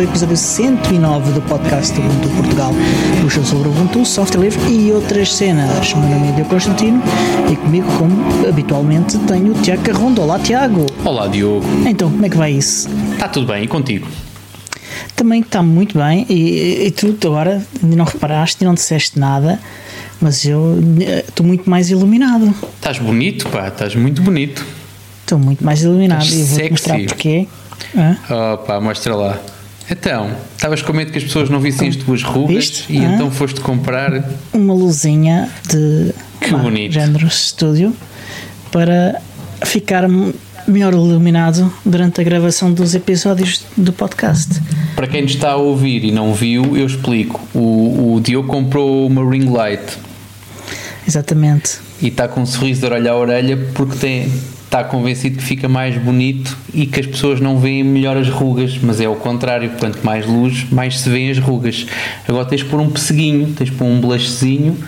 [0.00, 2.72] e este é o episódio 109 do podcast Ubuntu Portugal.
[3.20, 5.92] Puxa sobre Ubuntu, software livre e outras cenas.
[5.92, 7.02] O meu nome é Diogo Constantino
[7.50, 10.22] e comigo, como habitualmente, tenho o Tiago Carrondo.
[10.22, 10.86] Olá, Tiago.
[11.04, 11.64] Olá, Diogo.
[11.86, 12.88] Então, como é que vai isso?
[13.12, 14.06] Está tudo bem, e contigo?
[15.14, 19.60] Também está muito bem e, e tu agora não reparaste e não disseste nada,
[20.20, 22.54] mas eu eh, estou muito mais iluminado.
[22.76, 24.64] Estás bonito, pá, estás muito bonito.
[25.20, 27.48] Estou muito mais iluminado Estás e vou-te mostrar porquê.
[27.96, 28.16] Hã?
[28.30, 29.38] Oh, pá, mostra lá.
[29.90, 32.92] Então, estavas com medo que as pessoas não vissem as tuas rugas Viste?
[32.92, 33.12] e Ah.
[33.14, 34.22] então foste comprar.
[34.52, 36.92] uma luzinha de Que bonito.
[36.92, 37.94] género estúdio
[38.70, 39.20] para
[39.64, 40.04] ficar
[40.68, 44.60] melhor iluminado durante a gravação dos episódios do podcast.
[44.94, 47.40] Para quem está a ouvir e não viu, eu explico.
[47.52, 49.98] O, o Diogo comprou uma ring light
[51.06, 51.78] Exatamente.
[52.00, 54.32] e está com um sorriso de orelha a orelha porque tem,
[54.70, 58.78] está convencido que fica mais bonito e que as pessoas não veem melhor as rugas,
[58.80, 61.86] mas é o contrário, quanto mais luz, mais se vêem as rugas.
[62.28, 64.78] Agora tens de pôr um pesseguinho, tens de pôr um blushzinho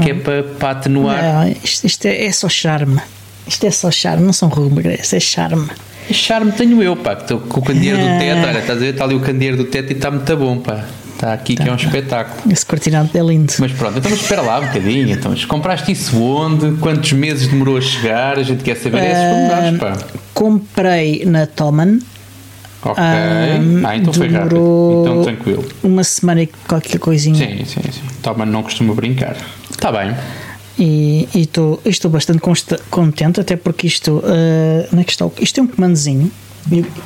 [0.00, 1.20] que é para, para atenuar.
[1.20, 3.00] Não, isto isto é, é só charme.
[3.44, 5.68] Isto é só charme, não são rugas, é charme.
[6.12, 8.18] Charme tenho eu, pá, que estou com o candeeiro do É.
[8.18, 8.92] teto, olha, estás a ver?
[8.92, 10.84] Está ali o candeeiro do teto e está muito bom, pá.
[11.14, 12.52] Está aqui que é um espetáculo.
[12.52, 13.52] Esse cortinado é lindo.
[13.58, 15.10] Mas pronto, então espera lá um bocadinho.
[15.10, 16.72] Então, compraste isso onde?
[16.78, 18.38] Quantos meses demorou a chegar?
[18.38, 20.20] A gente quer saber esses pormenores, pá.
[20.34, 21.98] Comprei na Toman
[22.84, 23.02] Ok.
[23.02, 25.00] Ah, ah, então foi rápido.
[25.00, 25.64] Então tranquilo.
[25.82, 27.34] uma semana e qualquer coisinha.
[27.34, 28.02] Sim, sim, sim.
[28.22, 29.36] Toma, não costuma brincar.
[29.70, 30.14] Está bem.
[30.78, 32.42] E e estou estou bastante
[32.90, 34.22] contente, até porque isto.
[34.26, 35.26] ah, onde é que está?
[35.40, 36.30] Isto é um comandozinho.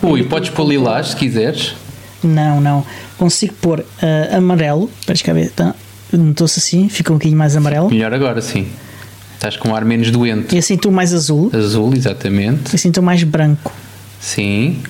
[0.03, 1.75] Ui, podes pôr lilás se quiseres.
[2.23, 2.85] Não, não.
[3.17, 4.91] Consigo pôr ah, amarelo.
[5.01, 5.51] Espera cá ver.
[5.51, 5.75] Tá.
[6.13, 7.91] Notou-se assim, fica um bocadinho mais amarelo.
[7.91, 8.69] Melhor agora, sim.
[9.35, 10.55] Estás com um ar menos doente.
[10.55, 11.51] E assim estou mais azul.
[11.55, 12.73] Azul, exatamente.
[12.73, 13.73] E assim estou mais branco.
[14.21, 14.81] Sim.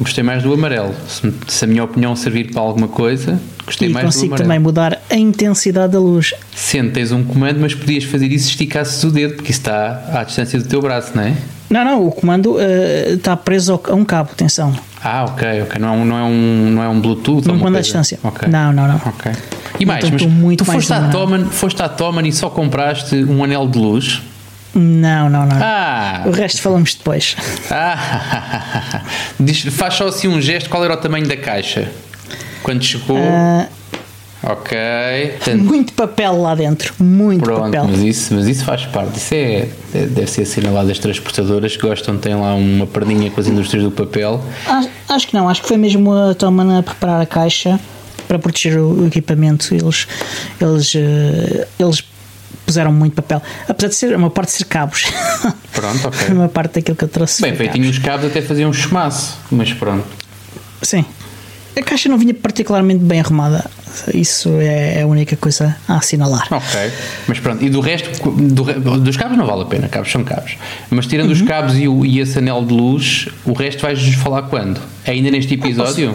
[0.00, 0.94] Gostei mais do amarelo.
[1.08, 4.48] Se, se a minha opinião servir para alguma coisa, gostei e mais do consigo amarelo.
[4.48, 6.32] também mudar a intensidade da luz.
[6.54, 10.04] Sendo tens um comando, mas podias fazer isso se esticasses o dedo, porque isso está
[10.14, 11.36] à distância do teu braço, não é?
[11.68, 14.72] Não, não, o comando ah, está preso a um cabo, atenção.
[15.02, 15.80] Ah, ok, ok.
[15.80, 17.46] Não é um, não é um, não é um Bluetooth?
[17.46, 17.80] Não à coisa?
[17.80, 18.18] distância.
[18.22, 18.48] Ok.
[18.48, 18.96] Não, não, não.
[18.96, 19.32] Ok.
[19.78, 21.20] E mais, Então mas estou muito tu mais foste à, iluminado.
[21.20, 24.22] Toman, foste à Toman e só compraste um anel de luz?
[24.74, 25.56] Não, não, não.
[25.60, 26.22] Ah!
[26.26, 27.36] O resto falamos depois.
[27.70, 29.02] Ah!
[29.38, 31.90] Diz, faz só assim um gesto, qual era o tamanho da caixa?
[32.62, 33.16] Quando chegou?
[33.18, 33.66] Ah,
[34.42, 34.78] Ok.
[35.38, 36.94] Portanto, muito papel lá dentro.
[36.98, 37.88] Muito Pronto, papel.
[37.88, 39.18] mas isso, mas isso faz parte.
[39.18, 43.40] Isso é, é- deve ser assinalado das transportadoras que gostam, têm lá uma perninha com
[43.40, 44.42] as indústrias do papel.
[44.66, 47.80] Acho, acho que não, acho que foi mesmo a Toman a preparar a caixa
[48.28, 49.74] para proteger o, equipamento.
[49.74, 50.06] Eles,
[50.60, 52.04] eles, eh, eles
[52.64, 53.42] puseram muito papel.
[53.66, 55.04] Apesar de ser uma parte de ser cabos.
[55.72, 56.28] Pronto, ok.
[56.34, 57.42] uma parte daquilo que eu trouxe.
[57.42, 60.04] Bem, feitinho os cabos até faziam um chumaço, mas pronto.
[60.82, 61.04] Sim.
[61.78, 63.64] A caixa não vinha particularmente bem arrumada.
[64.12, 66.46] Isso é a única coisa a assinalar.
[66.50, 66.90] Ok,
[67.26, 67.64] mas pronto.
[67.64, 70.56] E do resto, do dos cabos não vale a pena, cabos são cabos.
[70.90, 71.32] Mas tirando Uhum.
[71.32, 74.80] os cabos e, o, e esse anel de luz, o resto vais-nos falar quando?
[75.06, 76.14] Ainda neste episódio?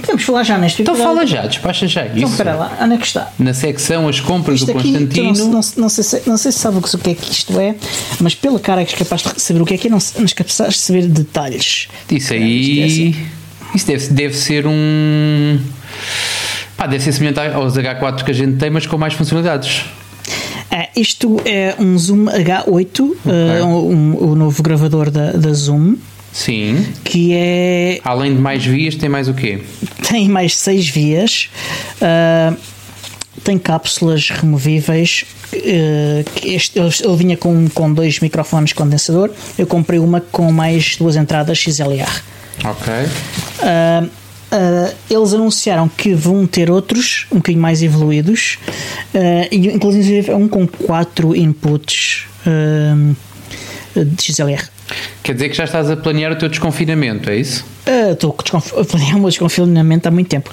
[0.00, 1.14] Podemos falar já neste Então episódio?
[1.16, 2.26] fala já, despacha já Então, isso.
[2.32, 3.28] espera lá, onde é que está?
[3.38, 5.32] Na secção As Compras Isto do aqui, tu Constantino.
[5.34, 7.74] não, não, não, sei se, não sei se sabe o que, é que isto é,
[8.20, 10.22] mas pela cara que és capaz de saber o que é que é, não, não
[10.22, 11.88] és capaz de saber detalhes.
[12.08, 12.84] Isso Isto é aí.
[12.84, 13.16] assim.
[13.74, 15.58] Isso deve, deve ser um.
[16.76, 19.84] Pá, deve ser semelhante aos H4 que a gente tem, mas com mais funcionalidades.
[20.70, 25.96] Ah, isto é um Zoom H8, ah, um- o novo gravador da, da Zoom,
[26.32, 26.86] Sim.
[27.04, 29.60] que é Além de mais vias, tem mais o quê?
[30.08, 31.48] tem mais seis vias,
[32.00, 32.54] ah,
[33.44, 35.24] tem cápsulas removíveis.
[35.50, 39.30] que este- ele, ele vinha com, com dois microfones condensador.
[39.58, 42.08] Eu comprei uma com mais duas entradas XLR.
[42.64, 42.92] Ok.
[43.62, 44.04] Ah,
[44.52, 48.58] ah, eles anunciaram que vão ter outros um bocadinho mais evoluídos,
[49.50, 53.14] e inclusive um com quatro inputs ah,
[53.96, 54.62] de XLR.
[55.22, 57.64] Quer dizer que já estás a planear o teu desconfinamento, é isso?
[58.12, 60.50] Estou desconf- a planear o meu desconfinamento há muito tempo.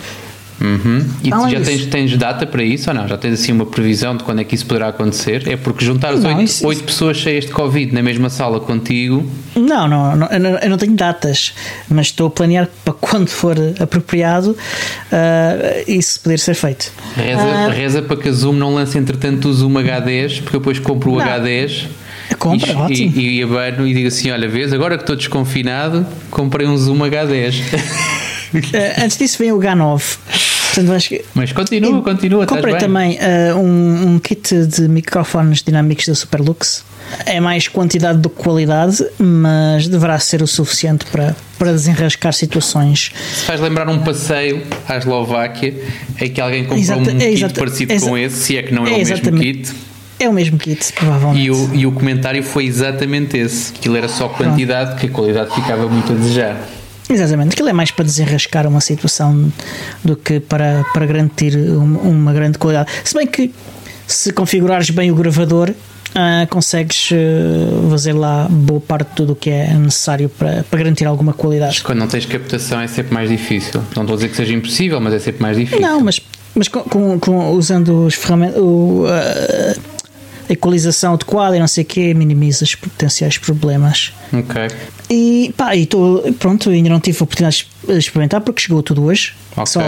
[0.59, 1.05] Uhum.
[1.23, 3.07] E Não, tu já isso- tens, tens data para isso ou não?
[3.07, 5.47] Já tens assim uma previsão de quando é que isso poderá acontecer?
[5.47, 9.23] É porque juntar oito, pessoas cheias de Covid na mesma sala contigo.
[9.55, 11.53] Não, não, não, eu não, eu não tenho datas,
[11.89, 14.57] mas estou a planear para quando for apropriado
[15.11, 16.91] ah, isso poder ser feito.
[17.15, 17.69] Reza, Ah.
[17.69, 21.11] reza para que a Zoom não lance entretanto o Zoom H10, porque eu depois compro
[21.13, 21.25] o Não.
[21.25, 21.85] H10
[22.39, 23.13] Compra, e, ótimo.
[23.15, 26.97] e, e abano e digo assim: olha, vês, agora que estou desconfinado, comprei um Zoom
[26.99, 27.61] H10.
[28.53, 30.17] Ah, antes disso vem o H9.
[30.73, 36.83] Portanto, Mas continua, continua, Comprei também ah, um, um kit de microfones dinâmicos da Superlux.
[37.25, 43.11] É mais quantidade do que qualidade, mas deverá ser o suficiente para para desenrascar situações.
[43.33, 45.73] Se faz lembrar um passeio à Eslováquia
[46.21, 48.61] em que alguém comprou Exata- um é kit exata- parecido exa- com esse, se é
[48.61, 49.73] que não é, é o mesmo kit.
[50.19, 51.43] É o mesmo kit, provavelmente.
[51.45, 53.73] E o, e o comentário foi exatamente esse.
[53.73, 56.57] Aquilo era só quantidade, que a qualidade ficava muito a desejar.
[57.09, 59.51] Exatamente, aquilo é mais para desenrascar uma situação
[60.03, 62.89] do que para, para garantir um- uma grande qualidade.
[63.03, 63.53] Se bem que
[64.05, 65.73] se configurares bem o gravador,
[66.15, 70.79] ah, consegues ah, fazer lá boa parte de tudo o que é necessário para, para
[70.79, 71.81] garantir alguma qualidade.
[71.81, 73.81] Quando não tens captação é sempre mais difícil.
[73.95, 75.81] Não estou a dizer que seja impossível, mas é sempre mais difícil.
[75.81, 76.19] Não, mas,
[76.55, 79.96] mas com, com- com- usando os ferramentas, a
[80.49, 84.13] equalização adequada e não sei o que, minimizas potenciais problemas.
[84.33, 84.67] Ok.
[85.09, 89.03] E pá, e tô, pronto, ainda não tive a oportunidade de experimentar porque chegou tudo
[89.05, 89.33] hoje.
[89.55, 89.65] Ok.
[89.65, 89.79] Só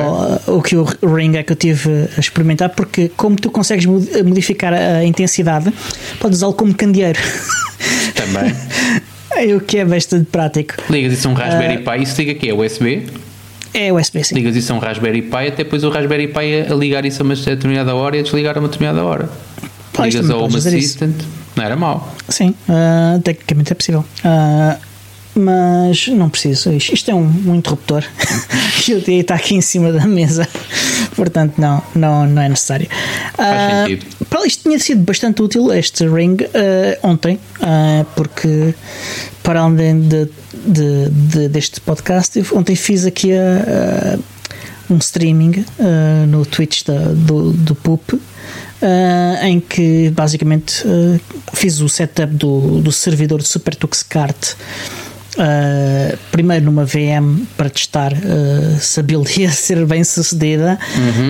[0.48, 3.86] uh, o que o Ring é que eu tive a experimentar, porque como tu consegues
[3.86, 5.72] mod- modificar a intensidade,
[6.20, 7.20] podes usá-lo como candeeiro.
[8.16, 8.54] Também.
[9.32, 10.74] É o que é bastante prático.
[10.90, 11.92] Ligas isso a um Raspberry Ah.
[11.92, 12.04] Pi.
[12.04, 13.06] Isso liga aqui, é USB?
[13.74, 14.36] É USB, sim.
[14.36, 17.24] Ligas isso a um Raspberry Pi, até depois o Raspberry Pi a ligar isso a
[17.26, 19.30] uma determinada hora e a desligar a uma determinada hora.
[20.06, 20.56] Ligas ao Home.
[20.58, 21.16] Assistant.
[21.56, 22.16] Não era mau.
[22.30, 24.06] Sim, uh, tecnicamente é possível.
[24.24, 24.90] Uh,
[25.36, 26.72] mas não preciso.
[26.74, 28.04] Isto isto é um, um interruptor
[28.88, 30.48] e o dia está aqui em cima da mesa.
[31.16, 32.88] Portanto, não, não, não é necessário.
[33.36, 33.50] Faz
[33.86, 34.06] Uh, sentido.
[34.30, 38.74] para isto tinha sido bastante útil este ring uh, ontem, uh, porque
[39.44, 40.26] para além de,
[40.66, 44.20] de- de- deste podcast, eu ontem fiz aqui a, a-
[44.94, 45.64] um streaming
[46.28, 48.20] no Twitch da- do, do PUP.
[48.82, 51.20] Uh, em que basicamente uh,
[51.54, 54.56] fiz o setup do, do servidor de SuperTux Kart
[55.38, 60.78] Uh, primeiro numa VM para testar uh, se a build ia ser bem sucedida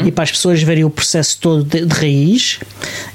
[0.04, 2.60] e para as pessoas verem o processo todo de, de raiz.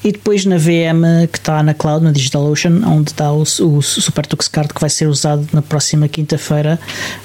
[0.04, 4.46] E depois na VM que está na cloud, na DigitalOcean onde está o, o SuperTux
[4.46, 6.78] Card que vai ser usado na próxima quinta-feira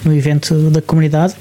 [0.03, 1.35] no evento da comunidade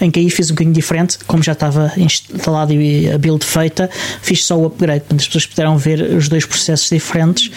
[0.00, 3.88] em que aí fiz um bocadinho diferente, como já estava instalado e a build feita,
[4.22, 7.50] fiz só o upgrade, portanto as pessoas puderam ver os dois processos diferentes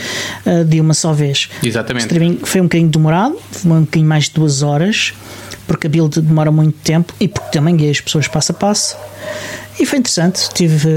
[0.46, 1.50] uh, de uma só vez.
[1.64, 2.04] Exatamente.
[2.04, 5.14] O streaming foi um bocadinho demorado, foi um bocadinho mais de duas horas,
[5.68, 8.96] porque a build demora muito tempo e porque também guiei as pessoas passo a passo.
[9.80, 10.90] E foi interessante, tive,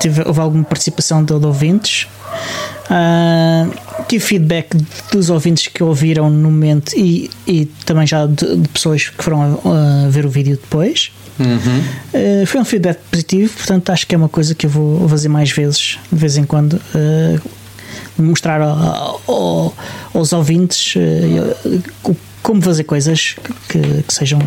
[0.00, 2.06] tive, houve alguma participação de, de ouvintes.
[2.88, 3.66] Ah,
[4.08, 4.76] tive feedback
[5.12, 9.60] dos ouvintes que ouviram no momento e, e também já de, de pessoas que foram
[9.64, 11.10] ah, ver o vídeo depois.
[11.38, 11.82] Uhum.
[12.42, 15.28] Uh, foi um feedback positivo, portanto acho que é uma coisa que eu vou fazer
[15.28, 17.40] mais vezes, de vez em quando, uh,
[18.16, 19.74] mostrar ao- ao-
[20.14, 23.36] aos ouvintes uh, co- como fazer coisas
[23.68, 24.38] que, que sejam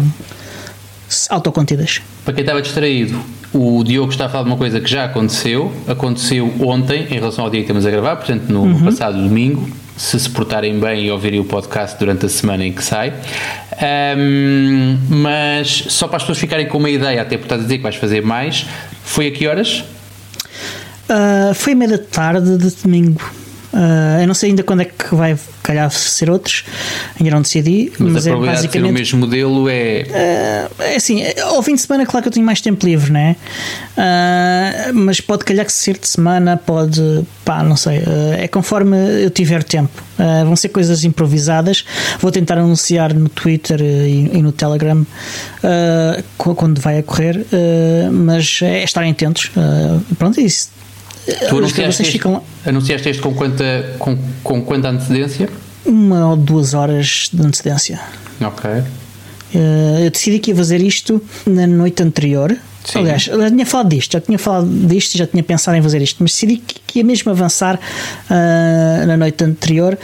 [1.29, 2.01] autocontidas.
[2.25, 3.19] Para quem estava distraído,
[3.53, 5.71] o Diogo está a falar de uma coisa que já aconteceu.
[5.87, 8.83] Aconteceu ontem, em relação ao dia que estamos a gravar, portanto, no Uhum.
[8.85, 9.69] passado domingo.
[9.97, 13.13] Se se portarem bem e ouvirem o podcast durante a semana em que sai.
[13.81, 17.77] Ahm, mas só para as pessoas ficarem com uma ideia, até por estás a dizer
[17.77, 18.65] que vais fazer mais,
[19.03, 19.83] foi a que horas?
[21.09, 23.21] Uh, foi meia da tarde de domingo.
[23.71, 26.63] Uh, eu não sei ainda quando é que vai calhar ser outros,
[27.19, 30.05] ainda não decidi, Mas, mas, a é probabilidade de ser o mesmo modelo é.
[30.79, 33.35] Uh, é assim, ao fim de semana, claro que eu tenho mais tempo livre, né?
[33.95, 36.99] Uh, mas pode calhar que ser de semana, pode,
[37.45, 38.01] pá, não sei,
[38.39, 40.03] é conforme eu tiver tempo.
[40.45, 41.85] Vão ser coisas improvisadas.
[42.19, 45.05] Vou tentar anunciar no Twitter e, e no Telegram
[46.37, 47.45] qu- quando vai ocorrer,
[48.11, 49.49] mas é estarem atentos.
[50.17, 50.69] Pronto, é isso.
[51.37, 55.49] Tu As anunciaste este, ficam anunciaste este com quanta, com, com quanta antecedência?
[55.85, 57.99] uma ou duas horas de antecedência.
[58.41, 58.69] Ok.
[58.69, 62.55] Uh, eu decidi que ia fazer isto na noite anterior.
[62.85, 62.99] Sim.
[62.99, 65.81] Aliás, eu já tinha falado disto, já tinha falado disto e já tinha pensado em
[65.81, 69.97] fazer isto, mas decidi que, que ia mesmo avançar uh, na noite anterior.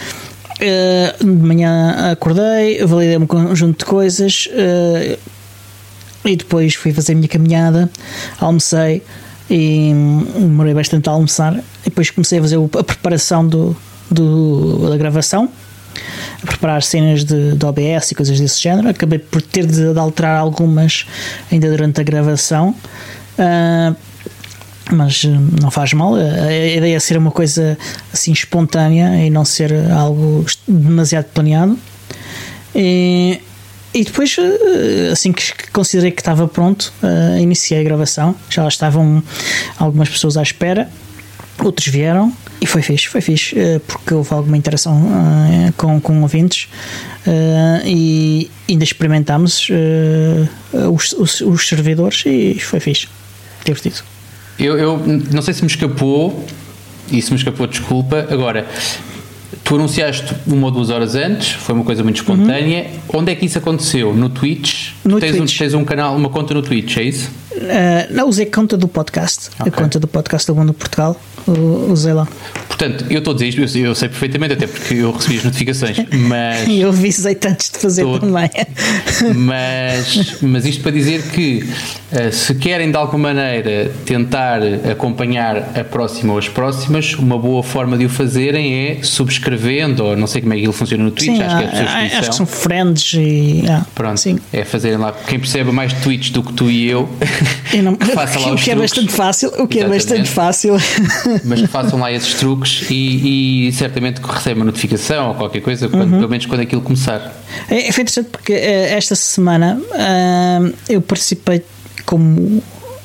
[0.55, 4.49] Uh, de manhã acordei, validei um conjunto de coisas
[6.23, 7.89] e depois fui fazer a minha caminhada,
[8.39, 9.03] almocei
[9.49, 11.55] e hum, demorei bastante a almoçar.
[11.55, 13.75] E depois comecei a fazer a preparação do,
[14.09, 15.49] do- da gravação
[16.43, 18.89] a preparar cenas de, de OBS e coisas desse género.
[18.89, 21.05] Acabei por ter de, de alterar algumas
[21.51, 22.75] ainda durante a gravação,
[23.37, 23.93] Ah,
[24.91, 25.29] mas eh,
[25.61, 26.13] não faz mal.
[26.15, 27.77] A, ideia é ser uma coisa
[28.13, 31.77] assim espontânea e não ser algo demasiado planeado.
[32.75, 33.39] E,
[33.95, 38.35] e depois, eh, assim que considerei que estava pronto, eh, iniciei a gravação.
[38.49, 39.23] Já estavam
[39.79, 40.89] algumas pessoas à espera,
[41.63, 45.01] outros vieram e foi fixe, foi fixe, eh, porque houve alguma interação
[45.69, 46.67] eh, com, com ouvintes
[47.85, 49.67] e ainda experimentámos
[50.93, 53.07] os, os, os servidores e foi fixe,
[53.65, 54.03] divertido.
[54.59, 56.45] Eu, eu não sei se me escapou,
[57.11, 58.27] e se me escapou, desculpa.
[58.29, 58.67] Agora,
[59.65, 62.85] tu anunciaste uma ou duas horas antes, foi uma coisa muito espontânea.
[63.11, 64.13] Onde é que isso aconteceu?
[64.13, 64.91] No Twitch?
[65.03, 65.13] Uhum.
[65.13, 65.55] No tens, Twitch.
[65.55, 67.31] Um, tens um canal, uma conta no Twitch, é isso?
[67.55, 69.67] Uh, não, usei a conta do podcast, Ok.
[69.67, 71.19] a conta do podcast do Mundo Portugal,
[71.89, 72.27] usei lá.
[72.67, 75.37] Portanto, eu estou a dizer isto, eu sei, eu sei perfeitamente, até porque eu recebi
[75.37, 76.67] as notificações, mas.
[76.67, 78.49] Eu avisei antes de fazer Tô- também.
[79.35, 81.67] mas, mas isto para dizer que
[82.11, 84.59] eh, se querem de alguma maneira tentar
[84.91, 90.17] acompanhar a próxima ou as próximas, uma boa forma de o fazerem é subscrevendo, ou
[90.17, 91.75] não sei como é que ele funciona no Twitch, Sim, acho que é a há-
[91.75, 91.85] sua
[92.17, 93.63] há- acho que são friends e.
[93.69, 94.37] ah, Pronto, Sim.
[94.51, 95.13] é fazerem lá.
[95.27, 97.07] Quem percebe mais de Twitch do que tu e Eu
[97.81, 98.91] não- que faça lá o os que é truques.
[98.91, 100.03] bastante fácil, o que é Exatamente.
[100.05, 100.77] bastante fácil.
[101.45, 105.61] mas que façam lá esses truques e, e certamente que recebem uma notificação ou qualquer
[105.61, 106.17] coisa, quando, Uhum.
[106.19, 107.33] pelo menos quando aquilo começar.
[107.69, 110.59] É, foi interessante porque eh, esta semana ah,
[110.89, 111.63] eu participei
[112.05, 112.61] como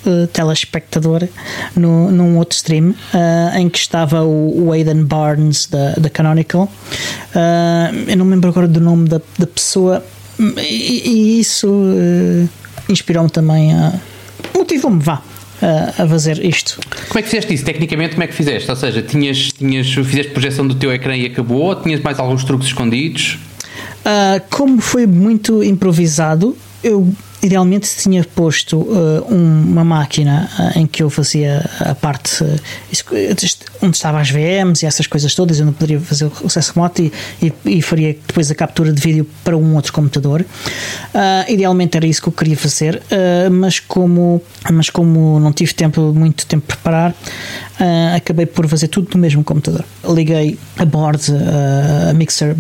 [0.06, 1.26] eh, telespectador
[1.76, 6.70] no, num outro stream ah, em que estava o, o Aidan Barnes da, da Canonical.
[7.34, 10.04] Ah, eu não me lembro agora do nome da, da pessoa
[10.38, 12.46] e, e isso eh,
[12.88, 13.92] inspirou-me também a.
[14.54, 15.22] motivou-me, vá.
[15.62, 16.80] A, fazer isto.
[17.08, 17.64] Como é que fizeste isso?
[17.66, 18.70] Tecnicamente, como é que fizeste?
[18.70, 21.64] Ou seja, tinhas, tinhas, fizeste projeção do teu ecrã e acabou?
[21.64, 23.38] Ou tinhas mais alguns truques escondidos?
[24.02, 28.78] Ah, como foi muito improvisado, eu idealmente tinha posto
[29.30, 32.44] um- uma máquina ah, em que eu fazia a parte
[32.92, 33.04] isso-
[33.82, 37.00] onde estavam as VMs e essas coisas todas, eu não poderia fazer o acesso remoto
[37.02, 40.44] e, e- e faria depois a captura de vídeo para um outro computador.
[41.48, 43.02] Idealmente era isso que eu queria fazer,
[43.50, 47.14] mas, como, mas como não tive tempo, muito tempo para preparar,
[48.16, 49.84] acabei por fazer tudo no mesmo computador.
[50.08, 51.22] Liguei a board,
[52.08, 52.54] a mixer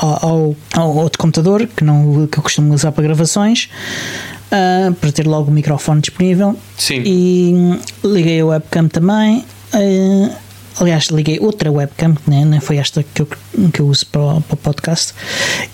[0.00, 3.68] ao, ao outro computador que, não, que eu costumo usar para gravações.
[4.52, 7.02] Ah, para ter logo o microfone disponível Sim.
[7.04, 10.30] e hum, liguei a webcam também ah,
[10.80, 13.28] aliás liguei outra webcam né, nem foi esta que eu,
[13.72, 15.14] que eu uso para, o- para o podcast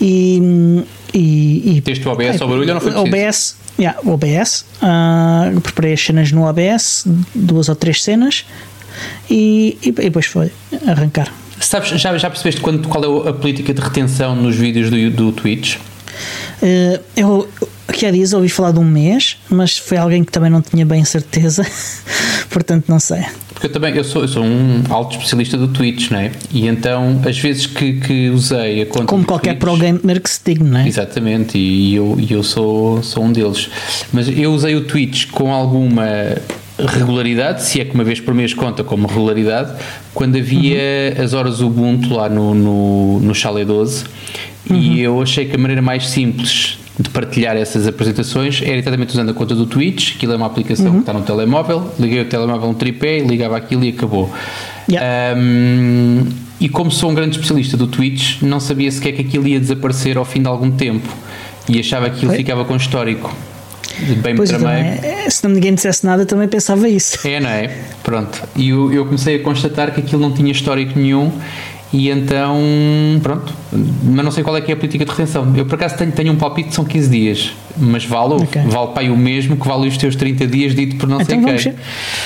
[0.00, 3.08] e, hum, e, e Teste o OBS ao barulho ou não foi preciso?
[3.16, 4.64] OBS, yeah, OBS.
[4.82, 8.44] ah, preparei as cenas no OBS, duas ou três cenas,
[9.28, 10.52] e, e depois foi
[10.86, 11.32] arrancar.
[11.58, 15.32] Sabes, já, já percebeste quando, qual é a política de retenção nos vídeos do, do
[15.32, 15.76] Twitch?
[16.62, 17.48] Ah, eu
[18.06, 21.04] há dias ouvi falar de um mês, mas foi alguém que também não tinha bem
[21.04, 21.66] certeza,
[22.50, 23.24] portanto não sei.
[23.52, 26.32] Porque eu também eu sou, eu sou um alto especialista do Twitch, não é?
[26.50, 30.30] E então, as vezes que, que usei a conta Como qualquer Twitch, pro gamer que
[30.30, 30.88] se diga, não é?
[30.88, 33.68] Exatamente, e eu, e eu sou, sou um deles.
[34.12, 36.06] Mas eu usei o Twitch com alguma
[36.78, 39.72] regularidade, se é que uma vez por mês conta como regularidade,
[40.14, 44.04] quando havia as horas Ubuntu lá no, no, no Chalet 12
[44.70, 49.30] e eu achei que a maneira mais simples de partilhar essas apresentações era exatamente usando
[49.30, 52.68] a conta do Twitch, aquilo é uma aplicação que está no telemóvel, liguei o telemóvel
[52.68, 54.30] no tripé, ligava aquilo e acabou.
[54.88, 55.38] Yeah.
[55.38, 56.26] Um,
[56.60, 60.18] e como sou um grande especialista do Twitch, não sabia sequer que aquilo ia desaparecer
[60.18, 61.08] ao fim de algum tempo
[61.66, 62.38] e achava que aquilo Foi?
[62.38, 63.34] ficava com histórico.
[64.22, 67.26] Bem Pois também, eh, se não ninguém dissesse nada, também pensava isso.
[67.26, 67.70] É, não é?
[68.02, 68.42] Pronto.
[68.56, 71.32] E eu, eu comecei a constatar que aquilo não tinha histórico nenhum
[71.92, 72.56] e então,
[73.22, 73.52] pronto.
[73.72, 75.52] Mas não sei qual é que é a política de retenção.
[75.56, 78.62] Eu por acaso tenho, tenho um palpite, são 15 dias, mas vale, Ok.
[78.66, 81.26] vale para aí o mesmo que vale os teus 30 dias dito por não Então
[81.36, 81.72] sei vamos, quem.
[81.72, 81.80] ver.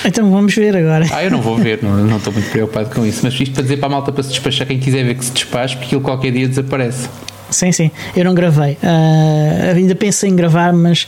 [0.05, 1.07] então vamos ver agora.
[1.11, 3.21] Ah, eu não vou ver, não, não estou muito preocupado com isso.
[3.23, 5.31] Mas isto para dizer para a malta para se despachar, quem quiser ver que se
[5.31, 7.09] despache, porque aquilo qualquer dia desaparece.
[7.49, 8.77] Sim, sim, eu não gravei.
[8.83, 11.07] Ah, ainda pensei em gravar, mas,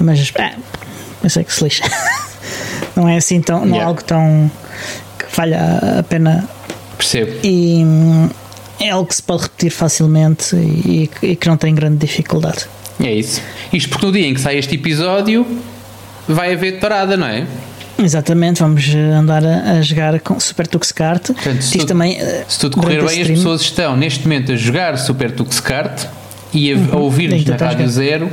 [0.00, 0.52] mas ah,
[1.20, 1.84] pensei que se lixa.
[2.96, 3.86] não é assim tão, não é Yeah.
[3.88, 4.50] algo tão
[5.18, 6.48] que valha a pena
[7.02, 7.32] Percebo.
[7.42, 8.28] e hum,
[8.80, 12.66] é algo que se pode repetir facilmente e, e que não tem grande dificuldade.
[13.00, 13.40] É isso.
[13.72, 15.46] Isto porque no dia em que sai este episódio
[16.28, 17.46] vai haver parada, não é?
[17.98, 21.26] Exatamente, vamos eh, andar a, a jogar com Super Tux Kart.
[21.26, 24.22] Portanto, se tudo- também, eh, Se tudo correr bem, a as stream- pessoas estão neste
[24.22, 26.04] momento a jogar Super Tux Kart
[26.52, 27.88] e a, a ouvir-nos na Rádio jogar.
[27.92, 28.30] Zero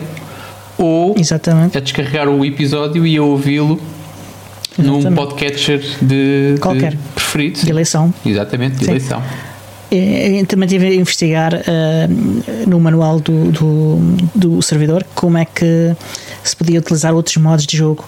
[0.77, 1.77] ou Exatamente.
[1.77, 3.79] a descarregar o episódio e a ouvi-lo
[4.83, 6.95] num podcatcher de, de Qualquer.
[7.15, 7.59] preferido.
[7.61, 8.13] De eleição.
[8.25, 8.91] Exatamente, de Sim.
[8.91, 9.21] eleição.
[9.91, 12.07] Eh, Também estive a investigar eh,
[12.67, 13.99] no manual do, do,
[14.35, 15.95] do servidor como é que
[16.43, 18.05] se podia utilizar outros modos de jogo.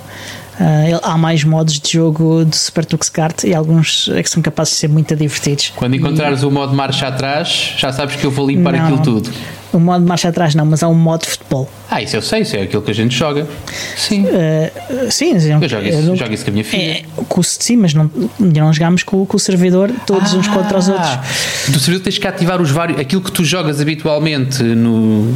[0.60, 4.44] Eh, há mais modos de jogo de Super Tux Kart e alguns é que são
[4.44, 5.74] capazes de ser muito divertidos.
[5.76, 8.84] Quando encontrares o modo marcha atrás, já sabes que eu vou limpar Não.
[8.84, 9.30] aquilo tudo.
[9.74, 11.70] O modo de marcha atrás não, mas há um modo de futebol.
[11.90, 13.48] Ah, isso eu sei, isso é aquilo que a gente joga.
[13.96, 14.26] Sim.
[14.28, 14.72] Eh,
[15.10, 16.82] sim, Eu jogo isso, jogo isso com a minha filha.
[16.92, 20.90] É, com, sim, mas não, não jogámos com, com o servidor todos uns contra os
[20.90, 21.08] outros.
[21.08, 21.24] Ah,
[21.70, 23.00] Do servidor tens que ativar os vários.
[23.00, 25.34] Aquilo que tu jogas habitualmente, no,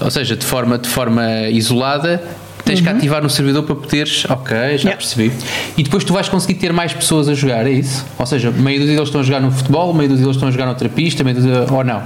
[0.00, 2.22] ou seja, de forma, de forma isolada,
[2.64, 4.24] tens que ativar no servidor para poderes.
[4.30, 4.96] Ok, já Yeah.
[4.96, 5.30] percebi.
[5.76, 8.06] E depois tu vais conseguir ter mais pessoas a jogar, é isso?
[8.18, 10.52] Ou seja, meio dúzia deles estão a jogar no futebol, meio dúzia deles estão a
[10.52, 11.66] jogar noutra pista, meio dúzia.
[11.70, 12.02] ou não?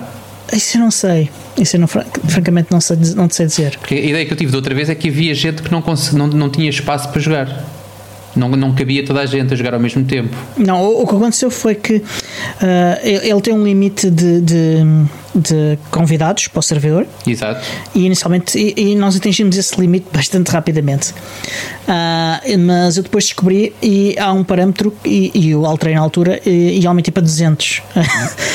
[0.52, 1.30] Isso eu não sei.
[1.60, 3.76] Isso eu não, fran- francamente não sei, não te sei dizer.
[3.78, 5.84] Porque a ideia que eu tive de outra vez é que havia gente que não,
[6.14, 7.64] não, não tinha espaço para jogar.
[8.34, 10.34] Não, não cabia toda a gente a jogar ao mesmo tempo.
[10.56, 12.00] Não, o, o que aconteceu foi que
[12.62, 14.76] ah, ele tem um limite de, de,
[15.34, 17.60] de convidados para o servidor Exato.
[17.92, 21.12] e inicialmente e, e nós atingimos esse limite bastante rapidamente.
[21.88, 26.40] Ah, mas eu depois descobri e há um parâmetro e, e eu alterei na altura
[26.46, 27.82] e, e aumentei para 200.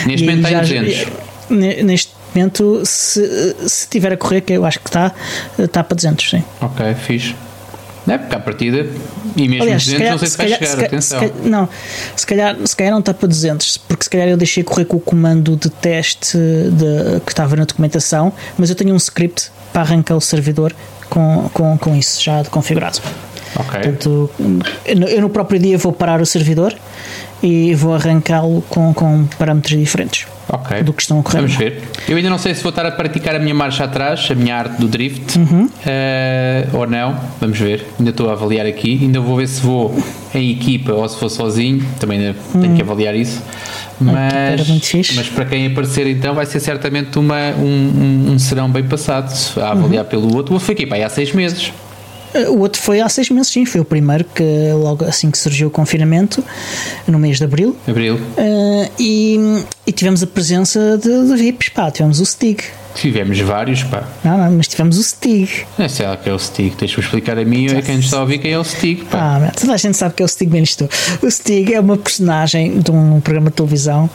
[0.08, 1.08] Neste momento está em já- 200.
[1.50, 5.12] ne- Neste momento, se, se tiver a correr, que eu acho que está,
[5.58, 6.44] está para 200, sim.
[6.62, 7.36] Ok, fixe.
[8.08, 8.86] É, porque à partida,
[9.36, 11.20] e mesmo 200 não sei se vai chegar, se calhar- atenção.
[11.22, 11.70] se calhar- não,
[12.16, 14.98] se calhar, se calhar não está para 200, porque se calhar eu deixei correr com
[14.98, 19.82] o comando de teste de- que estava na documentação, mas eu tenho um script para
[19.82, 20.72] arrancar o servidor
[21.10, 23.00] com, com, com isso já configurado.
[23.58, 23.72] Ok.
[23.72, 24.30] Portanto,
[24.86, 26.76] eu no próprio dia vou parar o servidor
[27.46, 30.82] e vou arrancá-lo com, com parâmetros diferentes Ok.
[30.84, 31.38] do que estão a correr.
[31.42, 31.84] Vamos ver.
[32.10, 34.56] Eu ainda não sei se vou estar a praticar a minha marcha atrás, a minha
[34.56, 35.70] arte do drift, Uhum.
[35.86, 37.16] eh, ou não.
[37.40, 37.86] Vamos ver.
[38.00, 39.00] Ainda estou a avaliar aqui.
[39.02, 39.96] Ainda vou ver se vou
[40.34, 41.86] em equipa ou se vou sozinho.
[42.00, 43.42] Também ainda tenho que avaliar isso.
[44.00, 47.66] Mas, mas para quem aparecer então vai ser certamente uma, um,
[48.28, 50.10] um, um serão bem passado a avaliar Uhum.
[50.10, 50.54] pelo outro.
[50.54, 51.72] Outro foi aqui, pá, há seis meses.
[52.50, 53.66] O outro foi há seis meses, sim.
[53.66, 56.44] Foi o primeiro que, logo assim que surgiu o confinamento,
[57.08, 57.76] no mês de abril.
[57.88, 58.16] Abril.
[58.16, 61.90] Uh, e, e tivemos a presença de, de VIPs, pá.
[61.92, 62.62] Tivemos o Stig.
[62.96, 64.04] Tivemos vários, pá.
[64.24, 65.66] Não, não, mas tivemos o Stig.
[65.78, 66.76] Não sei lá que é o Stig.
[66.78, 69.04] Deixa-me explicar a mim e a quem nos está a ouvir quem é o Stig,
[69.06, 69.38] pá.
[69.38, 70.90] Ah, toda a gente sabe que é o Stig menos tu.
[71.22, 74.10] O Stig é uma personagem de um programa de televisão,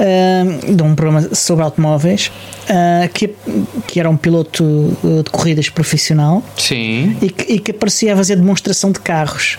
[0.00, 2.32] uh, de um programa sobre automóveis,
[2.64, 3.34] uh, que,
[3.86, 6.42] que era um piloto uh, de corridas profissional.
[6.56, 7.16] Sim.
[7.20, 9.58] e que, e que aparecia a fazer demonstração de carros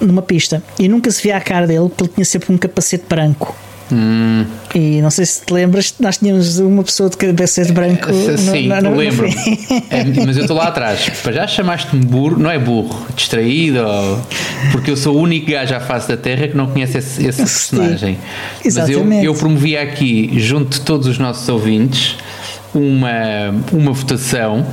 [0.00, 3.04] numa pista e nunca se via a cara dele porque ele tinha sempre um capacete
[3.08, 3.54] branco.
[3.90, 4.44] Hum.
[4.74, 8.10] E não sei se te lembras, nós tínhamos uma pessoa de capacete branco.
[8.12, 9.26] no- Sim, no- no- no lembro.
[9.90, 11.08] É, mas eu estou lá atrás.
[11.22, 14.20] Para já chamaste-me burro, não é burro, distraído, ou-
[14.72, 17.38] porque eu sou o único gajo à face da Terra que não conhece esse, esse
[17.42, 18.18] personagem.
[18.64, 19.24] Mas eu, exatamente.
[19.24, 22.16] eu promovi aqui, junto de todos os nossos ouvintes,
[22.74, 24.66] uma, uma votação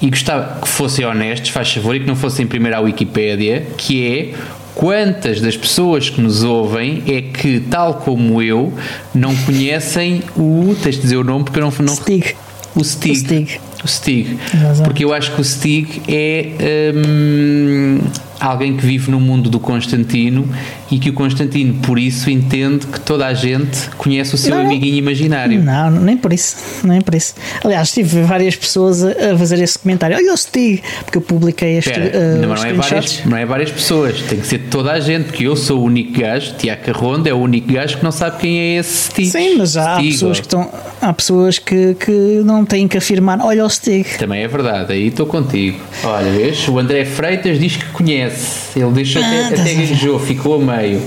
[0.00, 4.06] e gostava que fossem honestos, faz favor, e que não fossem primeiro à Wikipédia, que
[4.06, 4.34] é
[4.78, 8.72] quantas das pessoas que nos ouvem é que, tal como eu,
[9.12, 10.72] não conhecem o.
[10.80, 11.72] Tens de dizer o nome porque eu não.
[11.80, 12.36] não Stig.
[12.76, 13.10] o Stig.
[13.10, 13.60] O Stig.
[13.82, 14.38] O Stig.
[14.84, 17.98] Porque eu acho que o Stig é hum,
[18.40, 20.48] alguém que vive no mundo do Constantino
[20.90, 24.64] e que o Constantino, por isso, entende que toda a gente conhece o seu Não.
[24.66, 25.62] amiguinho imaginário.
[25.62, 27.34] Não, nem por isso, nem por isso.
[27.64, 30.16] Aliás, tive várias pessoas a, fazer esse comentário.
[30.16, 33.36] Olha o Stig, porque eu publiquei este Espera, uh, não, os não, é várias, não
[33.36, 36.54] é várias pessoas, tem que ser toda a gente, porque eu sou o único gajo,
[36.56, 39.30] Tiago Carronda é o único gajo que não sabe quem é esse Stig.
[39.30, 40.70] Sim, mas há Stig, pessoas ou- que estão,
[41.00, 42.10] há pessoas que, que
[42.44, 43.40] não têm que afirmar.
[43.40, 44.06] Olha o Stig.
[44.18, 45.78] Também é verdade, aí estou contigo.
[46.04, 46.66] Olha, vês?
[46.68, 48.27] O André Freitas diz que conhece.
[48.76, 49.80] Ele deixou Ah, até, estás até a ver.
[49.82, 51.02] gaguejou, ficou a meio.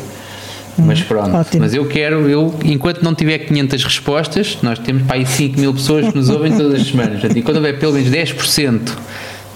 [0.77, 1.61] Mas pronto, ótimo.
[1.61, 5.73] mas eu quero, eu, enquanto não tiver 500 respostas, nós temos para aí 5 mil
[5.73, 7.19] pessoas que nos ouvem todas as semanas.
[7.19, 8.79] Portanto, E quando houver pelo menos 10%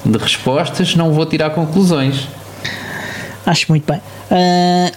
[0.06, 2.28] de respostas, não vou tirar conclusões.
[3.46, 4.02] Acho muito bem.
[4.30, 4.92] Ah,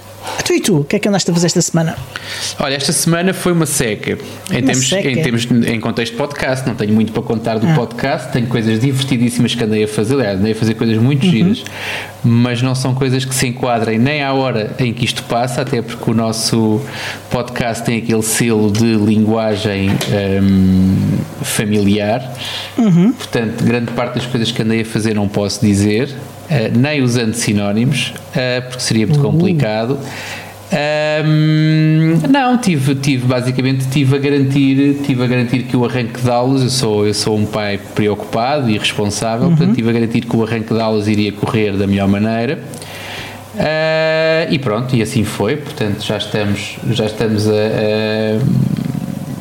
[0.45, 1.97] tu e tu, o que é que andaste a fazer esta semana?
[2.59, 4.19] Olha, esta semana foi uma seca.
[4.51, 5.09] Em, termos, seca?
[5.11, 7.75] em, termos, em contexto de podcast, não tenho muito para contar do Ah.
[7.75, 11.31] podcast, tenho coisas divertidíssimas que andei a fazer, aliás, andei a fazer coisas muito Uhum.
[11.31, 11.65] giras,
[12.25, 15.81] mas não são coisas que se enquadrem nem à hora em que isto passa, até
[15.83, 16.81] porque o nosso
[17.31, 19.91] podcast tem aquele selo de linguagem
[20.43, 22.33] hum, familiar.
[22.77, 23.13] Uhum.
[23.13, 26.09] Portanto, grande parte das coisas que andei a fazer não posso dizer,
[26.75, 29.99] nem usando sinónimos, eh, porque seria muito complicado.
[30.71, 36.31] Ahm, não, tive, tive basicamente tive a garantir, tive a garantir que o arranque de
[36.31, 40.37] aulas, eu sou, eu sou um pai preocupado e responsável, portanto tive a garantir que
[40.37, 42.59] o arranque de aulas iria correr da melhor maneira.
[43.59, 48.39] Ah, e pronto, e assim foi, portanto já estamos, já estamos a-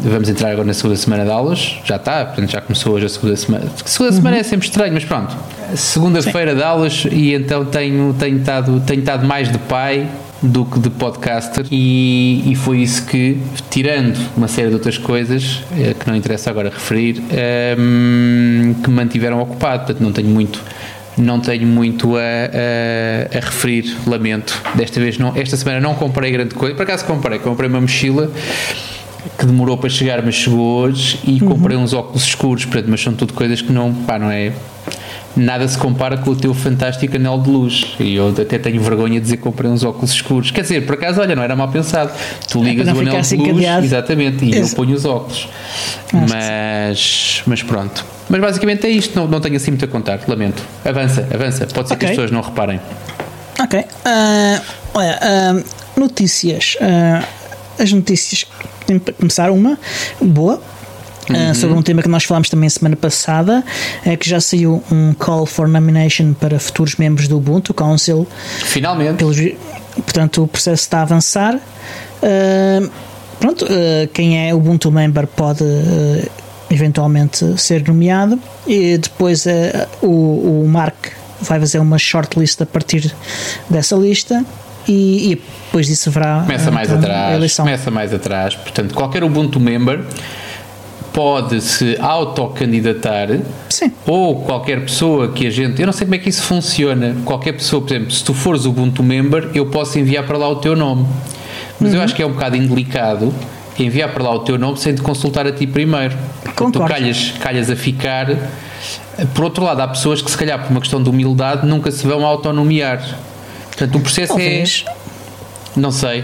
[0.02, 3.10] vamos entrar agora na segunda semana de aulas, já está, portanto já começou hoje a
[3.10, 3.66] segunda semana.
[3.86, 5.36] Segunda semana é sempre estranho, mas pronto.
[5.76, 10.08] Segunda-feira de aulas e então tenho, tenho, estado, tenho estado mais de pai
[10.42, 13.40] do que de podcaster e, e foi isso que,
[13.72, 18.96] tirando uma série de outras coisas eh, que não interessa agora referir, ehm, que me
[18.96, 20.64] mantiveram ocupado, portanto não tenho muito
[21.18, 24.54] não tenho muito a, a- a referir, lamento.
[24.76, 26.76] Desta vez não, esta semana não comprei grande coisa.
[26.76, 28.32] Por acaso comprei, comprei uma mochila
[29.38, 33.14] que demorou para chegar, mas chegou hoje e comprei uns óculos escuros, portanto, mas são
[33.14, 34.52] tudo coisas que não, pá, não é
[35.36, 37.96] nada se compara com o teu fantástico anel de luz.
[38.00, 40.50] E eu até tenho vergonha de dizer que comprei uns óculos escuros.
[40.50, 42.12] Quer dizer, por acaso, olha, não era mal pensado.
[42.50, 43.86] Tu ligas É o anel de assim luz, cadeado.
[43.86, 45.48] exatamente, e Esse- eu ponho os óculos.
[46.14, 48.04] Acho Mas, mas pronto.
[48.30, 50.64] Mas basicamente é isto, não, não tenho assim muito a contar, lamento.
[50.84, 51.68] Avança, avança.
[51.68, 52.10] Pode ser que Ok.
[52.10, 52.80] as pessoas não reparem.
[53.60, 53.86] Ok.
[54.06, 54.62] Ah,
[54.96, 55.64] olha, ah,
[55.96, 56.78] notícias.
[56.82, 57.24] Ah,
[57.80, 58.46] as notícias.
[58.86, 59.78] Tem para começar uma
[60.22, 60.62] boa.
[61.30, 63.64] ah, sobre um tema que nós falámos também semana passada,
[64.06, 68.26] é que já saiu um call for nomination para futuros membros do Ubuntu Council.
[68.64, 69.18] Finalmente.
[69.18, 69.38] Pelos,
[69.96, 71.60] portanto, o processo está a avançar.
[72.22, 72.90] Ah,
[73.40, 76.28] pronto, ah, quem é Ubuntu member pode ah,
[76.70, 79.46] eventualmente ser nomeado e depois
[80.02, 80.96] o, o Mark
[81.40, 83.14] vai fazer uma shortlist a partir
[83.70, 84.46] dessa lista
[84.88, 87.36] e, e depois disso haverá Começa mais então, atrás.
[87.36, 87.66] eleição.
[87.66, 88.56] Começa mais atrás.
[88.56, 90.02] Portanto, qualquer Ubuntu member
[91.14, 93.30] pode se autocandidatar
[94.06, 95.82] ou qualquer pessoa que a gente.
[95.82, 97.16] Eu não sei como é que isso funciona.
[97.26, 100.58] Qualquer pessoa, por exemplo, se tu fores Ubuntu member, eu posso enviar para lá o
[100.58, 101.06] teu nome.
[101.80, 101.98] Mas Uhum.
[101.98, 103.34] eu acho que é um bocado indelicado
[103.80, 106.16] enviar para lá o teu nome sem te consultar a ti primeiro.
[106.42, 106.88] Porque tu Concordo.
[106.94, 108.28] calhas, calhas a ficar.
[109.34, 112.06] Por outro lado, há pessoas que, se calhar, por uma questão de humildade, nunca se
[112.06, 113.04] vão autonomear.
[113.78, 114.84] Portanto, o processo Talvez.
[114.88, 115.08] é.
[115.76, 116.24] Não sei.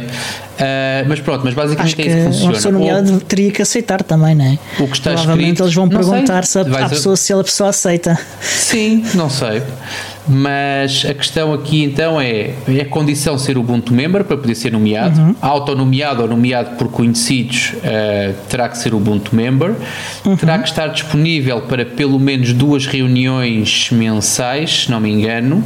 [0.60, 2.54] Ah, mas pronto, mas basicamente Acho que é isso que uma funciona.
[2.54, 4.58] pessoa nomeada teria que aceitar também, não é?
[4.80, 5.98] O que está Provavelmente escrito- eles vão sei.
[5.98, 8.20] perguntar se a, pessoa se a pessoa aceita.
[8.42, 9.62] Sim, não sei.
[10.28, 15.20] Mas a questão aqui então é: é condição ser Ubuntu member para poder ser nomeado.
[15.20, 15.36] Uhum.
[15.42, 19.76] Autonomeado ou nomeado por conhecidos ah, terá que ser Ubuntu member.
[20.26, 20.36] Uhum.
[20.36, 25.64] Terá que estar disponível para pelo menos duas reuniões mensais, se não me engano.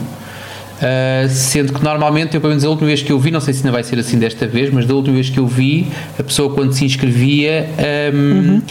[0.78, 3.54] Uh, sendo que normalmente, eu pelo menos a última vez que eu vi, não sei
[3.54, 5.88] se ainda vai ser assim desta vez, mas da última vez que eu vi,
[6.20, 7.68] a pessoa quando se inscrevia
[8.14, 8.62] um,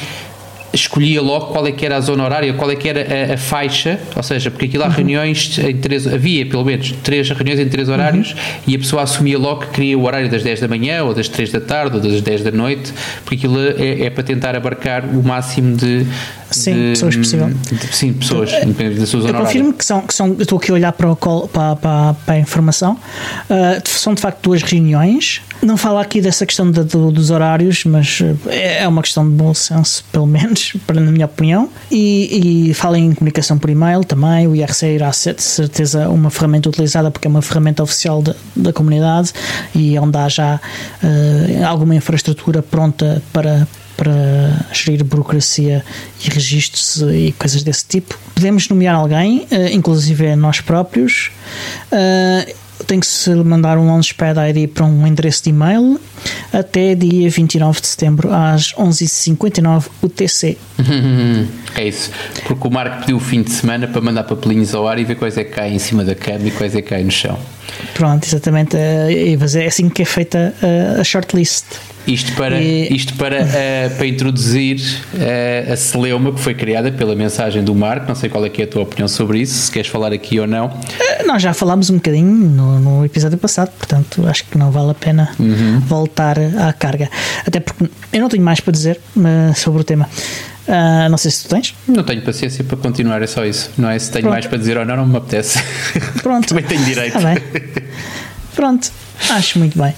[0.77, 3.37] escolhia logo qual é que era a zona horária, qual é que era a, a
[3.37, 7.69] faixa, ou seja, porque aquilo há reuniões em três, havia pelo menos três reuniões em
[7.69, 11.03] três horários e a pessoa assumia logo que queria o horário das 10 da manhã,
[11.03, 12.93] ou das 3 da tarde, ou das 10 da noite,
[13.25, 16.07] porque aquilo é, é para tentar abarcar o máximo de,
[16.51, 17.49] Sim, de- pessoas possível.
[17.49, 20.29] de- sim, pessoas, independente da sua Eu confirmo que são, que são.
[20.29, 22.93] Eu estou aqui a olhar para, o call- para, para, para a informação.
[23.51, 25.43] Uh, são de facto duas reuniões.
[25.63, 29.25] Não falo aqui dessa questão de- do- dos horários, mas uh, é é uma questão
[29.29, 31.69] de bom senso, pelo menos, para, na minha opinião.
[31.91, 34.47] E, e fala em comunicação por e-mail também.
[34.47, 38.35] O IRC irá ser de certeza uma ferramenta utilizada porque é uma ferramenta oficial da,
[38.55, 39.33] da comunidade
[39.75, 40.61] e onde há já
[41.03, 45.85] uh, alguma infraestrutura pronta para para gerir burocracia
[46.25, 48.19] e registros e coisas desse tipo.
[48.35, 51.31] Podemos nomear alguém, eh, inclusive nós próprios.
[51.91, 52.55] Eh,
[52.87, 55.99] Tem que se mandar um Launchpad ID para um endereço de e-mail
[56.53, 60.59] até dia 29 de setembro às 11h59 UTC.
[61.75, 62.11] É isso,
[62.47, 65.17] porque o Marco pediu o fim de semana para mandar papelinhos ao ar e ver
[65.17, 67.39] quais é que caem em cima da cama e quais é que caem no chão.
[67.93, 68.77] Pronto, exatamente.
[68.77, 70.55] eh, É assim que é feita
[70.99, 71.65] a shortlist.
[72.07, 74.81] Isto para, E- isto para, eh, para introduzir
[75.19, 78.07] eh, a celeuma que foi criada pela mensagem do Marco.
[78.07, 80.47] Não sei qual é é a tua opinião sobre isso, se queres falar aqui ou
[80.47, 80.71] não.
[81.01, 84.91] Eh, Nós já falámos um bocadinho no, no episódio passado, portanto acho que não vale
[84.93, 85.31] a pena
[85.87, 87.11] voltar à carga.
[87.47, 89.01] Até porque eu não tenho mais para dizer
[89.57, 90.09] sobre o tema.
[90.69, 91.75] Ah, não sei se tu tens.
[91.87, 93.71] Não tenho paciência para continuar, é só isso.
[93.79, 94.33] Não é se tenho Pronto.
[94.33, 95.61] mais para dizer ou não, não me apetece.
[96.23, 96.47] Pronto.
[96.49, 97.19] Também tenho direito.
[97.21, 97.37] Bem.
[98.55, 98.91] Pronto,
[99.31, 99.95] acho muito bem.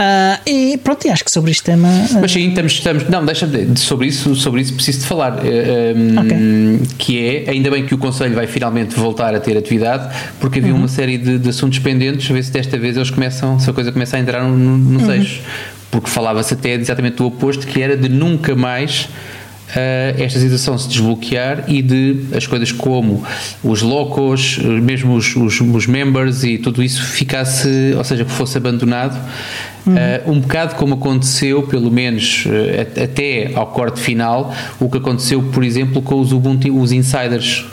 [0.00, 1.88] Ah, e pronto, e acho que sobre este tema.
[1.88, 5.44] ah, Mas sim, estamos, estamos não, deixa de, sobre isso, sobre isso preciso de falar.
[5.44, 10.08] eh, ehm, Que é, ainda bem que o Conselho vai finalmente voltar a ter atividade,
[10.38, 13.58] porque havia uma série de, de assuntos pendentes, a ver se desta vez eles começam,
[13.58, 15.40] se a coisa começa a entrar no, no, nos eixos.
[15.90, 19.08] Porque falava-se até exatamente do oposto, que era de nunca mais.
[19.74, 23.22] Eh, esta situação se desbloquear e de as coisas como
[23.62, 28.30] os locos, eh, mesmo os, os, os members e tudo isso ficasse, ou seja, que
[28.32, 29.18] fosse abandonado
[29.86, 34.98] Uh, um bocado como aconteceu, pelo menos uh, at- até ao corte final, o que
[34.98, 37.64] aconteceu, por exemplo, com os Ubuntu, os insiders.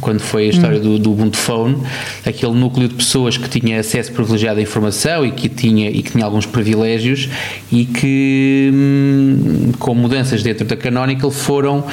[0.00, 1.76] Quando foi a história do, do Ubuntu Phone,
[2.24, 6.12] aquele núcleo de pessoas que tinha acesso privilegiado à informação e que tinha, e que
[6.12, 7.28] tinha alguns privilégios
[7.72, 11.84] e que, hum, com mudanças dentro da Canonical, foram.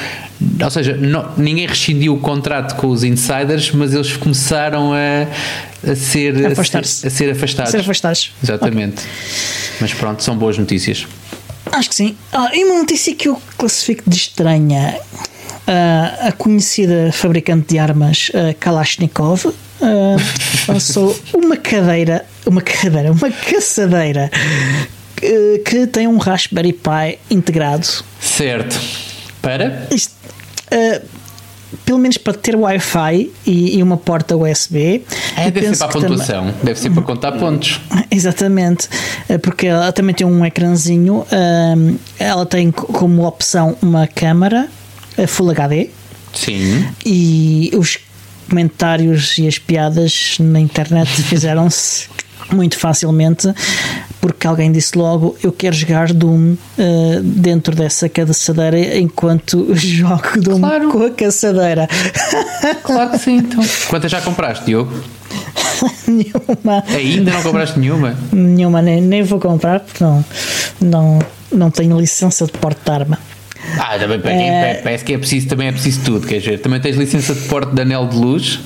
[0.62, 5.27] Ou seja, não- ninguém rescindiu o contrato com os insiders, mas eles começaram a,
[5.89, 7.71] a ser, a ser, a ser afastados.
[7.71, 8.34] ser afastados.
[8.43, 9.01] Exatamente.
[9.79, 11.08] Mas pronto, são boas notícias.
[11.71, 12.15] Acho que sim.
[12.31, 14.95] Ah, e uma notícia que eu classifico de estranha:
[15.67, 19.47] a conhecida fabricante de armas ah, Kalashnikov
[19.82, 20.15] ah,
[20.67, 24.30] lançou uma cadeira, uma cadeira, uma caçadeira
[25.65, 27.88] que, tem um Raspberry Pi integrado.
[28.19, 28.80] Certo.
[29.41, 29.88] Para?
[29.91, 30.13] Isto,
[30.71, 31.01] ah,
[31.84, 35.04] pelo menos para ter Wi-Fi e, e uma porta USB.
[35.36, 36.56] É, deve ser para a pontuação, também...
[36.63, 37.82] deve ser para contar pontos.
[38.10, 38.88] Exatamente,
[39.41, 41.25] porque ela também tem um ecrãzinho,
[42.17, 44.69] ela tem como opção uma câmara
[45.28, 45.89] Full HD.
[46.34, 46.86] Sim.
[47.06, 47.97] E os
[48.49, 52.08] comentários e as piadas na internet fizeram-se
[52.51, 53.51] muito facilmente
[54.21, 60.60] porque alguém disse logo eu quero jogar Doom uh, dentro dessa caçadeira enquanto jogo Doom
[60.60, 60.89] claro.
[60.89, 61.89] com a caçadeira
[62.84, 63.63] claro que sim então.
[63.88, 64.93] quantas já compraste Diogo?
[66.08, 68.15] nenhuma ainda não compraste nenhuma?
[68.32, 70.23] nenhuma, nem, nem vou comprar porque não,
[70.80, 71.19] não,
[71.51, 73.17] não tenho licença de porte de arma
[73.80, 74.82] ah, também é...
[74.84, 77.73] parece que é preciso, também é preciso tudo, quer dizer, também tens licença de porte
[77.73, 78.60] de anel de luz?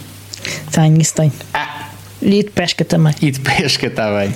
[0.72, 1.32] Tenho, isso tenho.
[1.54, 1.90] Ah,
[2.22, 3.14] e de pesca também.
[3.22, 4.34] E de pesca, está bem.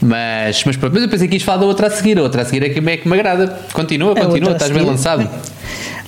[0.00, 2.18] Mas, mas pronto, mas eu pensei que ias falar da outra a seguir.
[2.18, 3.58] A outra a seguir é que, é que me agrada.
[3.72, 5.28] Continua, continua, estás bem lançado.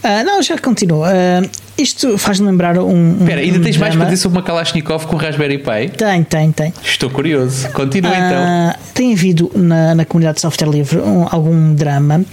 [0.03, 1.09] Uh, não, já continua.
[1.09, 3.19] Uh, isto faz-me lembrar um.
[3.19, 5.91] Espera, ainda tens mais para dizer sobre uma Kalashnikov com Raspberry Pi?
[5.95, 6.75] Tem, tem, tem.
[6.83, 7.69] Estou curioso.
[7.71, 8.75] Continua uh, então.
[8.95, 12.25] Tem havido na, na comunidade de software livre um, algum drama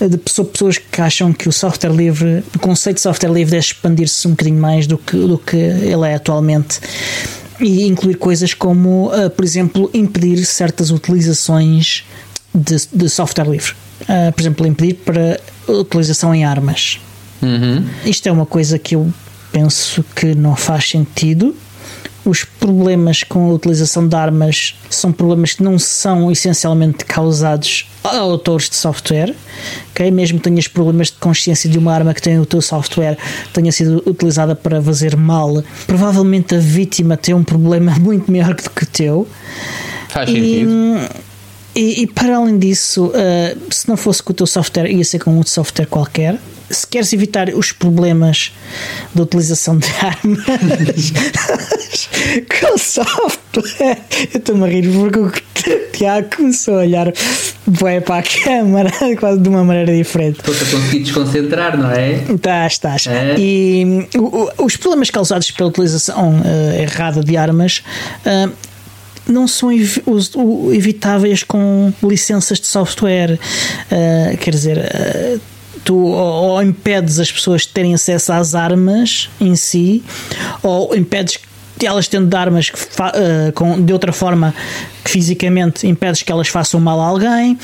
[0.00, 4.26] de pessoas que acham que o software livre, o conceito de software livre deve expandir-se
[4.26, 6.80] um bocadinho mais do que, do que ele é atualmente
[7.60, 12.04] e incluir coisas como, por exemplo, impedir certas utilizações
[12.54, 13.74] de, de software livre.
[14.34, 16.98] Por exemplo, impedir para utilização em armas.
[17.42, 17.86] Uhum.
[18.04, 19.12] Isto é uma coisa que eu
[19.52, 21.54] penso que não faz sentido
[22.24, 28.18] os problemas com a utilização de armas são problemas que não são essencialmente causados a
[28.18, 29.34] autores de software,
[29.90, 30.10] ok?
[30.10, 33.16] Mesmo que tenhas problemas de consciência de uma arma que tem o teu software
[33.52, 38.70] tenha sido utilizada para fazer mal, provavelmente a vítima tem um problema muito maior do
[38.70, 39.28] que o teu.
[40.08, 40.70] Faz sentido.
[41.74, 45.20] E, e, para além disso, uh, se não fosse com o teu software, ia ser
[45.20, 46.36] com outro software qualquer
[46.70, 48.52] se queres evitar os problemas
[49.14, 50.44] da utilização de armas
[52.60, 53.98] com software,
[54.32, 55.32] eu estou-me a rir porque o
[55.92, 57.12] Tiago começou a olhar
[57.66, 60.38] bué para a câmara quase de uma maneira diferente.
[60.38, 62.14] Estou-te a conseguir desconcentrar, não é?
[62.32, 63.06] Estás, estás.
[63.06, 63.34] É.
[63.38, 67.82] E o, os problemas causados pela utilização uh, errada de armas.
[68.24, 68.50] Uh,
[69.28, 69.70] não são
[70.72, 73.34] evitáveis com licenças de software.
[73.34, 75.40] Uh, quer dizer, uh,
[75.84, 80.02] tu ou, impedes as pessoas de terem acesso às armas em si,
[80.62, 81.38] ou impedes
[81.86, 84.54] elas tendo armas que uh, com, de outra forma
[85.04, 87.58] que fisicamente impedes que elas façam mal a alguém,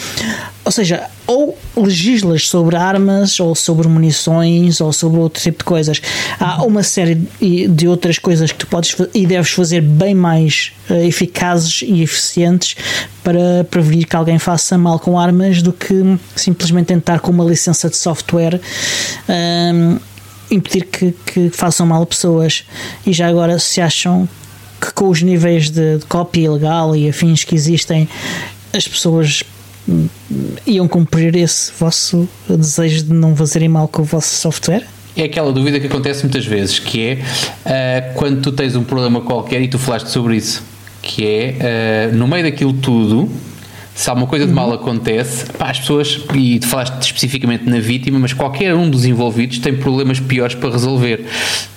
[0.65, 6.01] ou seja, ou legislas sobre armas, ou sobre munições, ou sobre outro tipo de coisas.
[6.41, 7.27] Há uma série
[7.69, 12.77] de outras coisas que tu podes e deves fazer bem mais uh, eficazes e eficientes
[13.23, 17.89] para prevenir que alguém faça mal com armas do que simplesmente tentar com uma licença
[17.89, 18.61] de software.
[19.29, 19.99] Um,
[20.51, 22.65] impedir que, que façam mal pessoas.
[23.07, 24.29] E já agora, se acham
[24.81, 28.09] que com os níveis de, de cópia ilegal e afins que existem,
[28.73, 29.43] as pessoas
[30.67, 34.85] iam cumprir esse vosso desejo de não fazerem mal com o vosso software?
[35.17, 39.21] É aquela dúvida que acontece muitas vezes, que é uh, quando tu tens um problema
[39.23, 40.63] qualquer e tu falaste sobre isso,
[41.01, 43.31] que é uh, no meio daquilo tudo
[43.97, 48.19] se alguma coisa de mal acontece, pá, as pessoas, e tu falaste especificamente na vítima,
[48.19, 51.25] mas qualquer um dos envolvidos tem problemas piores para resolver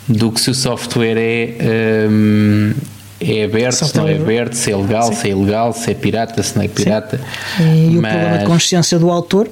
[0.06, 2.08] do que se o software é.
[2.10, 2.74] Um,
[3.22, 5.16] é aberto, se não é aberto, se é legal, Sim.
[5.16, 7.20] se é ilegal, se é pirata, se não é pirata.
[7.58, 7.92] Sim.
[7.92, 8.14] E mas...
[8.14, 9.50] o problema de consciência do autor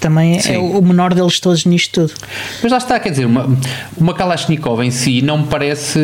[0.00, 0.54] também é Sim.
[0.54, 2.14] é o menor deles todos nisto tudo.
[2.62, 3.58] Mas lá está, quer dizer, uma,
[3.96, 5.98] uma Kalashnikov em si não me parece.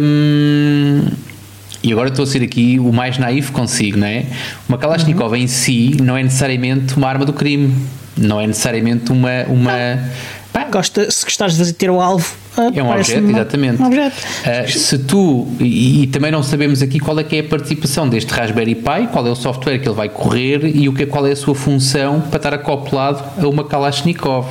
[0.00, 1.02] Hum,
[1.82, 4.26] e agora estou a ser aqui o mais naif consigo, não é?
[4.68, 5.36] Uma Kalashnikov uhum.
[5.36, 7.74] em si não é necessariamente uma arma do crime,
[8.16, 9.44] não é necessariamente uma.
[9.48, 9.72] uma
[10.52, 13.80] Pá, Gosta, se gostares de ter o alvo, ah, é um objeto, uma, exatamente.
[13.80, 14.16] Um objeto.
[14.16, 18.08] Uh, se tu, e, e, também não sabemos aqui qual é que é a participação
[18.08, 21.26] deste Raspberry Pi, qual é o software que ele vai correr e o que, qual
[21.26, 24.46] é a sua função para estar acoplado a uma Kalashnikov.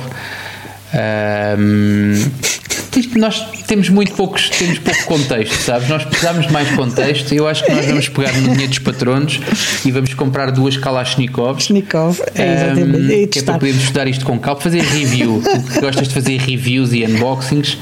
[1.58, 2.14] Um,
[3.16, 5.88] nós temos muito poucos, temos pouco contexto, sabes?
[5.88, 7.32] Nós precisamos de mais contexto.
[7.32, 9.40] Eu acho que nós vamos pegar no dinheiro dos patronos
[9.84, 11.68] e vamos comprar duas Kalashnikovs.
[11.68, 13.24] Kalashnikov, é exatamente.
[13.24, 15.42] Um, que é para podermos estudar isto com calma, fazer review.
[15.74, 17.78] tu gostas de fazer reviews e unboxings,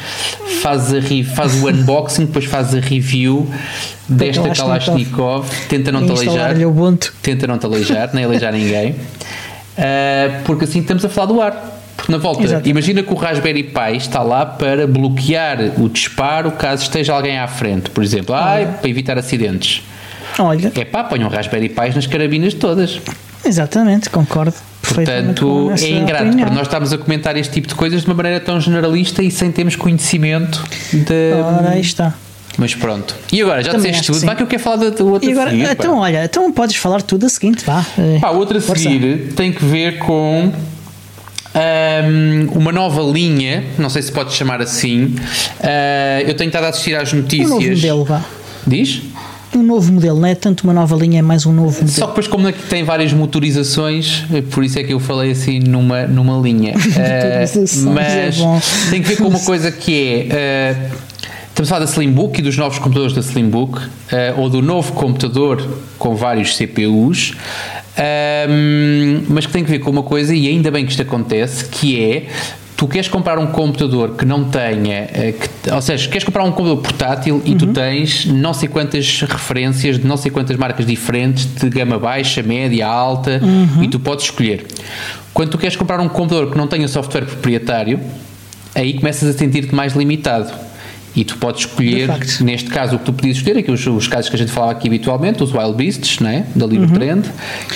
[0.63, 1.01] faz, a,
[1.35, 3.49] faz o unboxing, depois faz a review
[4.09, 6.55] desta Kalashnikov, tenta não te aleijar.
[7.23, 8.93] Tenta não te aleijar, nem aleijar ninguém.
[8.93, 11.78] Uh, porque assim estamos a falar do ar
[12.09, 12.71] na volta, Exatamente.
[12.71, 17.49] imagina que o Raspberry Pi está lá para bloquear o disparo caso esteja alguém à
[17.49, 19.83] frente, por exemplo, ah, para evitar acidentes.
[20.39, 20.71] Olha.
[20.75, 23.01] É pá, ponham Raspberry Pis nas carabinas todas.
[23.45, 28.07] Exatamente, concordo Portanto, é ingrato para nós estarmos a comentar este tipo de coisas de
[28.07, 31.33] uma maneira tão generalista e sem termos conhecimento de.
[31.35, 32.15] Ora, aí está.
[32.57, 33.15] Mas pronto.
[33.33, 34.21] E agora, já Também disseste tudo?
[34.21, 34.35] Sim.
[34.35, 35.73] que eu quero falar da outra E agora, a seguir, pá.
[35.73, 37.85] então, olha, então podes falar tudo a seguinte, vá.
[37.99, 40.53] eh, Pá, outra a seguir tem que ver com
[41.55, 45.15] ahm, uma nova linha, não sei se pode chamar assim.
[45.63, 47.49] Ah, eu tenho estado a assistir às Um notícias.
[47.51, 48.25] novo modelo, vá.
[48.67, 49.03] Diz?
[49.55, 51.95] Um novo modelo, não é tanto uma nova linha, é mais um novo Só modelo.
[51.95, 56.03] que depois, como tem várias motorizações, eh, por isso é que eu falei assim numa,
[56.07, 56.75] numa linha.
[56.99, 57.45] É
[57.87, 58.61] mas bom.
[58.91, 60.37] tem que ver com uma coisa que é.
[60.37, 60.91] eh,
[61.49, 63.81] estamos a falar da Slimbook e dos novos computadores da Slimbook,
[64.13, 65.67] eh, ou do novo computador
[65.99, 67.33] com vários CPUs.
[67.99, 71.65] Ehm, mas que tem que ver com uma coisa, e ainda bem que isto acontece,
[71.67, 72.27] que é
[72.77, 76.53] tu queres comprar um computador que não tenha, eh, que- ou seja, queres comprar um
[76.53, 81.45] computador portátil e tu tens não sei quantas referências de não sei quantas marcas diferentes,
[81.45, 83.41] de gama baixa, média, alta,
[83.83, 84.65] e tu podes escolher.
[85.35, 87.99] Quando tu queres comprar um computador que não tenha software proprietário,
[88.77, 90.53] aí começas a sentir-te mais limitado.
[91.17, 92.09] E tu podes escolher,
[92.41, 94.73] neste caso, o que tu podias escolher, aqui os, os casos que a gente falava
[94.73, 96.45] aqui habitualmente, os Wild Beasts, não é?
[96.55, 97.25] da Livre Trend,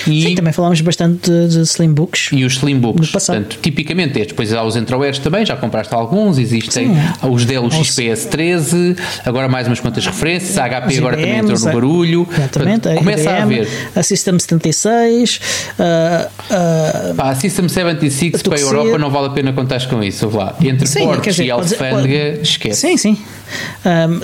[0.06, 2.28] e, Sim, também falámos bastante de, de Slimbooks.
[2.32, 3.06] e os Slimbooks.
[3.08, 3.36] No passado.
[3.36, 4.28] Portanto, tipicamente estes.
[4.28, 7.28] Depois há os Entrowares também, já compraste alguns, existem Sim.
[7.28, 11.58] os Dell Os- XPS 13, agora mais umas quantas referências, a HP agora também entrou
[11.58, 12.28] no a- barulho.
[12.32, 13.68] Exatamente, Portanto, começa a IBM, haver.
[13.96, 15.40] A System 76,
[15.78, 18.60] ah, ah, Pá, a System 76 para a.
[18.60, 20.28] Europa não vale a pena contares com isso.
[20.28, 20.54] Lá.
[20.62, 22.80] Entre Sim, dizer, e alfândega, esquece.
[22.80, 23.18] Sim, sim.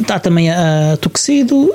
[0.01, 1.71] Está também a Tuxedo,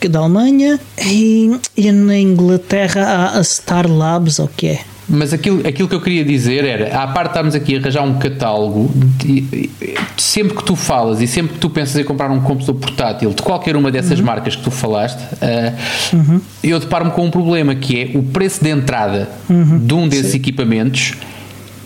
[0.00, 4.80] que da Alemanha, e, e na Inglaterra há a Star Labs, ou o que é?
[5.12, 8.02] Mas aquilo, aquilo que eu queria dizer era, à parte de estarmos aqui a arranjar
[8.04, 9.68] um catálogo, de-
[10.16, 13.42] sempre que tu falas e sempre que tu pensas em comprar um computador portátil de
[13.42, 15.72] qualquer uma dessas marcas que tu falaste, ah,
[16.62, 21.14] eu deparo-me com um problema que é o preço de entrada de um desses equipamentos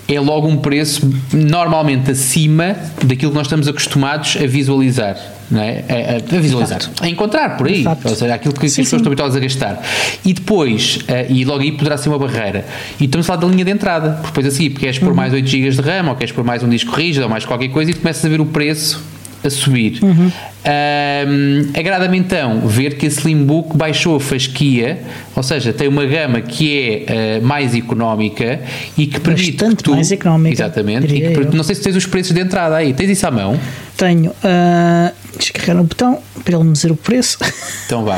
[0.07, 5.17] é logo um preço normalmente acima daquilo que nós estamos acostumados a visualizar.
[5.51, 5.85] Não é?
[5.89, 8.07] a, a- a visualizar, a encontrar por aí, De facto.
[8.09, 9.11] ou seja, aquilo que, que as Sim, pessoas sim.
[9.11, 9.83] estão habituadas a gastar.
[10.25, 12.65] E depois, eh, e logo aí poderá ser uma barreira.
[12.99, 15.15] E estamos a falar da linha de entrada, porque depois assim, porque queres pôr Uhum.
[15.15, 17.69] mais 8 GB de RAM, ou queres pôr mais um disco rígido, ou mais qualquer
[17.69, 19.03] coisa, e começas a ver o preço
[19.47, 19.99] a subir.
[20.03, 20.31] Uhum.
[20.65, 24.99] Ahm, Agrada-me então ver que a Slimbook baixou a fasquia,
[25.37, 28.61] ou seja, tem uma gama que é eh, mais económica
[28.97, 29.53] e que permite.
[29.53, 31.07] Bastante que tu, mais económica, Exatamente.
[31.07, 32.95] Que não sei se tens os preços de entrada aí.
[32.95, 33.59] Tens isso à mão?
[33.97, 34.33] Tenho.
[34.43, 37.39] ah, deixa eu carregar no botão para ele me dizer o preço.
[37.87, 38.17] Então vá.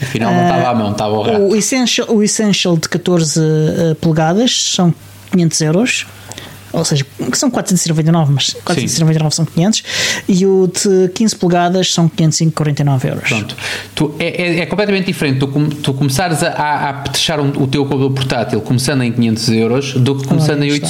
[0.00, 1.42] Afinal, não estava à mão, estava ao rato.
[1.42, 4.92] O Essential, o Essential de 14 uh, polegadas são
[5.30, 6.06] 500 euros.
[6.74, 9.82] Ou seja, são 499, mas 499 são 500.
[10.28, 13.28] E o de 15 polegadas são 549 euros.
[13.28, 13.56] Pronto.
[13.94, 17.50] Tu, é, é- é completamente diferente tu, com- tu começares a, a, a apetechar um-
[17.62, 20.88] o teu computador portátil começando em 500 euros do que começando em aí está.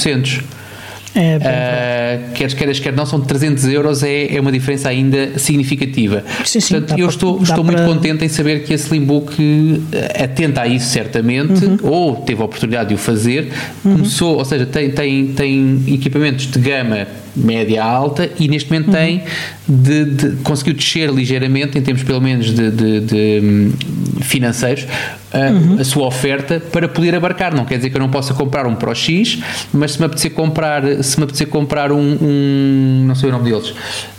[1.15, 1.47] 800.
[1.47, 1.75] É,
[2.15, 6.23] Uh, queres queiras, quer não, são 300 euros, é, é uma diferença ainda significativa.
[6.45, 9.35] Sim, sim, Portanto, eu para- estou, estou muito para- contente em saber que a Slimbook
[9.41, 11.77] uh, atenta a isso certamente, Uhum.
[11.83, 13.49] ou teve a oportunidade de o fazer,
[13.83, 18.93] começou, ou seja, tem, tem, tem equipamentos de gama média alta e neste momento Uhum.
[18.95, 19.23] tem
[19.69, 23.73] de, de- conseguiu descer ligeiramente em termos pelo menos de, de- de, hum,
[24.21, 24.87] financeiros
[25.33, 25.81] a, Uhum.
[25.81, 27.55] a sua oferta para poder abarcar.
[27.55, 29.39] Não quer dizer que eu não possa comprar um Pro X,
[29.73, 33.51] mas se me apetecer comprar, se me apetecer comprar um, um- não sei o nome
[33.51, 33.75] deles.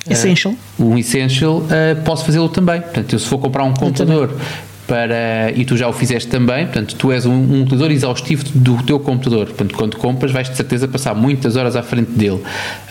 [0.10, 0.54] Essential.
[0.78, 2.82] Uh, um Essential, uh, posso fazê-lo também.
[2.82, 4.36] Portanto, eu se for comprar um computador
[4.88, 8.82] para, e tu já o fizeste também, portanto, tu és um, um utilizador exaustivo do
[8.84, 9.48] teu computador.
[9.48, 12.39] Portanto, quando compras, vais de certeza passar muitas horas à frente dele.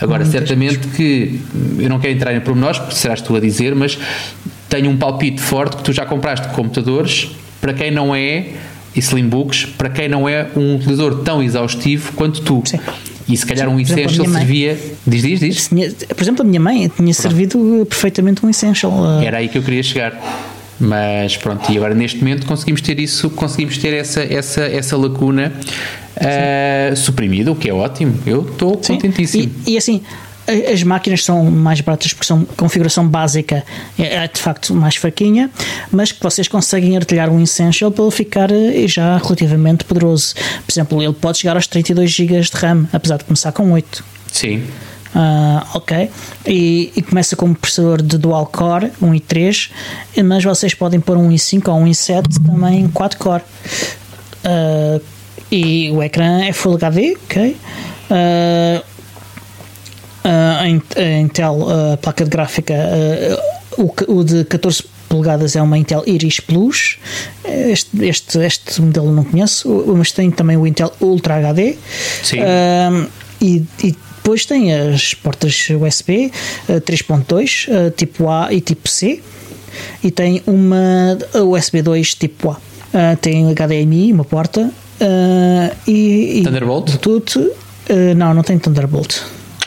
[0.01, 1.39] Agora, Muitas certamente que
[1.79, 3.97] eu não quero entrar em pormenores, porque serás tu a dizer, mas
[4.69, 7.29] tenho um palpite forte que tu já compraste computadores
[7.61, 8.47] para quem não é
[8.95, 12.61] e Slimbooks, para quem não é um utilizador tão exaustivo quanto tu.
[12.65, 12.79] Sim.
[13.27, 14.37] E se calhar um exemplo, Essential mãe.
[14.41, 14.79] servia.
[15.07, 15.69] Diz, diz, diz.
[16.07, 18.91] Por exemplo, a minha mãe tinha servido perfeitamente um Essential.
[18.91, 20.13] uh, Era aí que eu queria chegar.
[20.79, 25.53] Mas pronto, e agora neste momento conseguimos ter isso, conseguimos ter essa, essa, essa lacuna
[26.17, 28.17] eh, suprimida, o que é ótimo.
[28.25, 28.95] Eu estou Sim.
[28.95, 29.51] contentíssimo.
[29.65, 30.01] E, e assim,
[30.71, 33.63] as máquinas são mais baratas porque são configuração básica,
[33.97, 35.49] é, é de facto mais fraquinha,
[35.91, 40.35] mas que vocês conseguem artilhar um Essential para ele ficar eh, já relativamente poderoso.
[40.65, 44.03] Por exemplo, ele pode chegar aos 32 GB de RAM, apesar de começar com 8.
[44.31, 44.63] Sim.
[45.15, 46.09] Ah, ok.
[46.45, 49.71] E, e começa com um processador de dual core, 1 e 3,
[50.25, 53.43] mas vocês podem pôr um i5 ou um i7 também 4 core.
[54.43, 54.99] Ah,
[55.51, 57.57] e o ecrã é Full HD, ok.
[58.09, 58.83] Ah,
[60.25, 65.61] ah, a In- a Intel, a placa de gráfica, ah, o, de 14 polegadas é
[65.61, 66.97] uma Intel Iris Plus.
[67.45, 71.77] Este, este, este modelo não conheço, mas tem também o Intel Ultra HD.
[72.23, 72.39] Sim.
[72.39, 73.07] Uh,
[73.41, 73.95] e, e
[74.25, 76.31] depois tem as portas USB
[76.67, 79.21] uh, 3.2, uh, tipo A e tipo C.
[80.03, 82.53] E tem uma USB 2 tipo A.
[82.53, 84.71] Uh, tem HDMI, uma porta.
[85.87, 86.89] E, Thunderbolt?
[86.89, 87.39] E.
[87.39, 89.17] Uh, não, não tem Thunderbolt.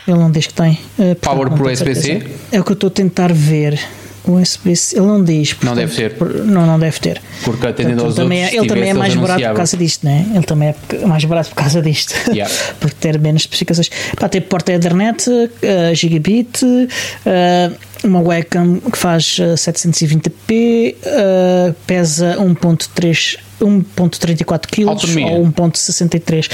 [0.09, 0.77] Ele não diz que tem.
[0.99, 2.27] Uh, Power por USB-C?
[2.51, 3.79] É o que eu estou a tentar ver.
[4.27, 5.53] USB-C, ele não diz.
[5.53, 6.45] Portanto, não deve ter.
[6.45, 7.23] Não, não deve ter.
[7.45, 10.27] Porque atendendo aos também outros, é, ele também é mais barato por causa disto, né?
[10.35, 12.15] Ele também é mais barato por causa disto.
[12.39, 12.55] Yeah.
[12.79, 13.91] Porque ter menos especificações.
[14.15, 23.39] Para ter porta Ethernet, uh, gigabit, uh, uma webcam que faz 720p, uh, pesa 1.3
[23.61, 24.89] 1.34 kg
[25.33, 26.51] ou 1.63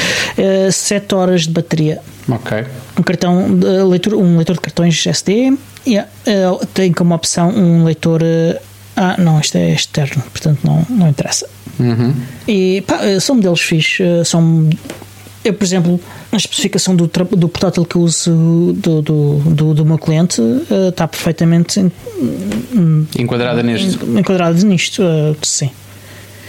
[0.69, 2.65] uh, 7 horas de bateria ok
[2.99, 7.85] um cartão de leitor, um leitor de cartões SD yeah, uh, tem como opção um
[7.85, 8.61] leitor uh,
[8.97, 11.49] ah não, isto é externo portanto não, não interessa
[11.79, 12.15] uhum.
[12.47, 14.69] e pá, são modelos fixos são
[15.45, 16.01] eu, por exemplo,
[16.33, 20.89] a especificação do, do portátil que eu uso do, do, do, do meu cliente uh,
[20.89, 21.93] está perfeitamente
[23.19, 24.19] enquadrada nisto.
[24.19, 25.71] Enquadrada nisto, uh, sim.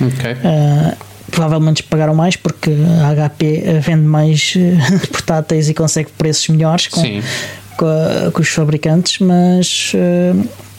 [0.02, 0.32] Ok.
[0.32, 0.98] Uh,
[1.32, 4.54] provavelmente pagaram mais porque a HP vende mais
[5.12, 7.02] portáteis e consegue preços melhores com,
[7.78, 9.94] com, com, os fabricantes, mas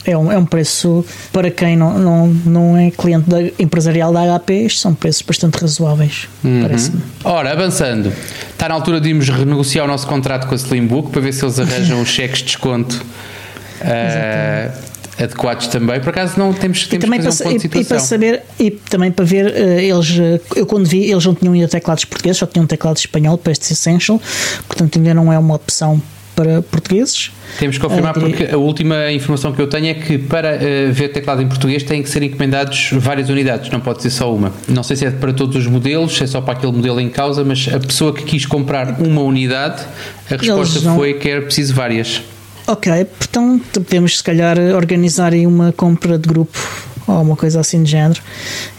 [0.07, 4.39] é um, é um preço para quem não, não, não é cliente da, empresarial da
[4.39, 6.61] HP, estes são preços bastante razoáveis, uhum.
[6.61, 7.01] parece-me.
[7.23, 8.11] Ora, avançando,
[8.51, 11.43] está na altura de irmos renegociar o nosso contrato com a Slimbook para ver se
[11.43, 13.05] eles arranjam os cheques de desconto.
[13.81, 14.86] Uh,
[15.19, 15.99] adequados também.
[15.99, 18.43] Por acaso não temos, temos também que fazer para, um ponto e, e, para saber
[18.59, 20.17] e também para ver uh, eles
[20.55, 23.51] eu quando vi eles não tinham ainda teclados portugueses, só tinham um teclado espanhol para
[23.51, 24.21] este Essential,
[24.67, 26.01] portanto ainda não é uma opção
[26.37, 27.31] para portugueses.
[27.57, 30.93] Temos que confirmar uh, porque a última informação que eu tenho é que para uh,
[30.93, 34.53] ver teclado em português têm que ser encomendados várias unidades, não pode ser só uma.
[34.67, 37.09] Não sei se é para todos os modelos, se é só para aquele modelo em
[37.09, 39.81] causa, mas a pessoa que quis comprar uma unidade,
[40.29, 40.95] a resposta não...
[40.95, 42.21] foi que era preciso várias.
[42.67, 46.59] Ok, então podemos se calhar organizar aí uma compra de grupo
[47.07, 48.21] ou uma coisa assim de género,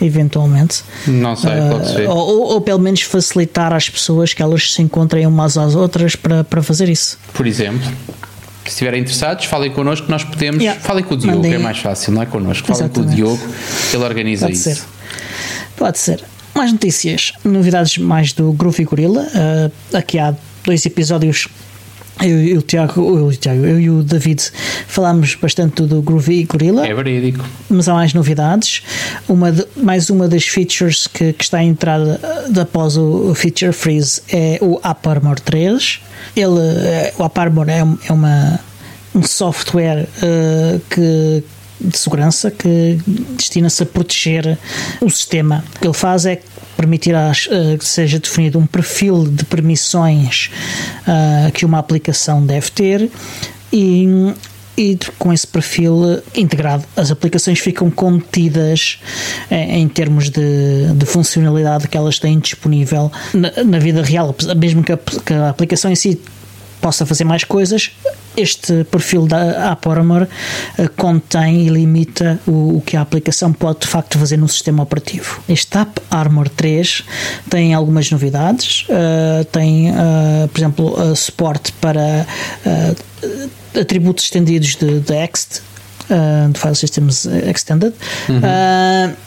[0.00, 0.82] eventualmente.
[1.06, 2.06] Não sei, pode ser.
[2.06, 6.14] Uh, ou, ou, pelo menos facilitar às pessoas que elas se encontrem umas às outras
[6.14, 7.18] para, para fazer isso.
[7.32, 7.90] Por exemplo.
[8.64, 10.62] Se estiverem interessados, falem connosco, nós podemos.
[10.62, 10.78] Yeah.
[10.82, 11.54] Falem com o Diogo, Mandei.
[11.54, 12.66] é mais fácil, não é connosco.
[12.66, 13.08] Falem Exatamente.
[13.08, 13.54] com o Diogo,
[13.94, 14.70] ele organiza Pode isso.
[14.74, 14.82] Ser.
[15.74, 16.24] Pode ser.
[16.54, 19.22] Mais notícias, novidades mais do Groovy Gorilla.
[19.22, 20.34] Uh, aqui há
[20.64, 21.48] dois episódios
[22.20, 24.42] eu e o Tiago, eu, Tiago, eu e o David
[24.86, 26.86] falámos bastante do Groovy Gorilla.
[26.86, 27.44] É verídico.
[27.68, 28.82] Mas há mais novidades.
[29.28, 32.00] Uma de, mais uma das features que, que está a entrar
[32.60, 36.00] após o Feature Freeze é o App Armor 3.
[36.36, 36.48] Ele,
[37.18, 38.60] o App Armor é, é uma,
[39.14, 41.44] um software uh, que
[41.80, 42.98] de segurança que
[43.36, 44.58] destina-se a proteger
[45.00, 45.64] o sistema.
[45.76, 46.40] O que ele faz é
[46.78, 50.48] permitirá uh, que seja definido um perfil de permissões
[51.02, 53.10] uh, que uma aplicação deve ter
[53.72, 54.32] e,
[54.76, 56.84] e com esse perfil integrado.
[56.96, 59.00] As aplicações ficam contidas
[59.50, 64.84] em, em termos de, de, funcionalidade que elas têm disponível na, na vida real, mesmo
[64.84, 66.20] que a, que a aplicação em si
[66.88, 67.90] possa fazer mais coisas,
[68.34, 73.86] este perfil da AppArmor uh, contém e limita o, o, que a aplicação pode de
[73.86, 75.42] facto fazer no sistema operativo.
[75.46, 77.04] Este AppArmor 3
[77.50, 82.26] tem algumas novidades, uh, tem, uh, por exemplo, suporte para
[83.78, 85.60] atributos estendidos de, de Ext,
[86.50, 87.92] de File Systems Extended.
[88.30, 89.18] Uhum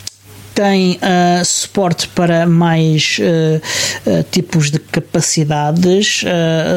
[0.61, 6.23] tem uh, suporte para mais uh, tipos de capacidades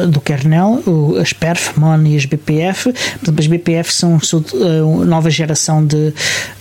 [0.09, 2.91] do kernel, o, as perf, mon e as BPF.
[3.37, 6.11] As BPF são a nova geração de,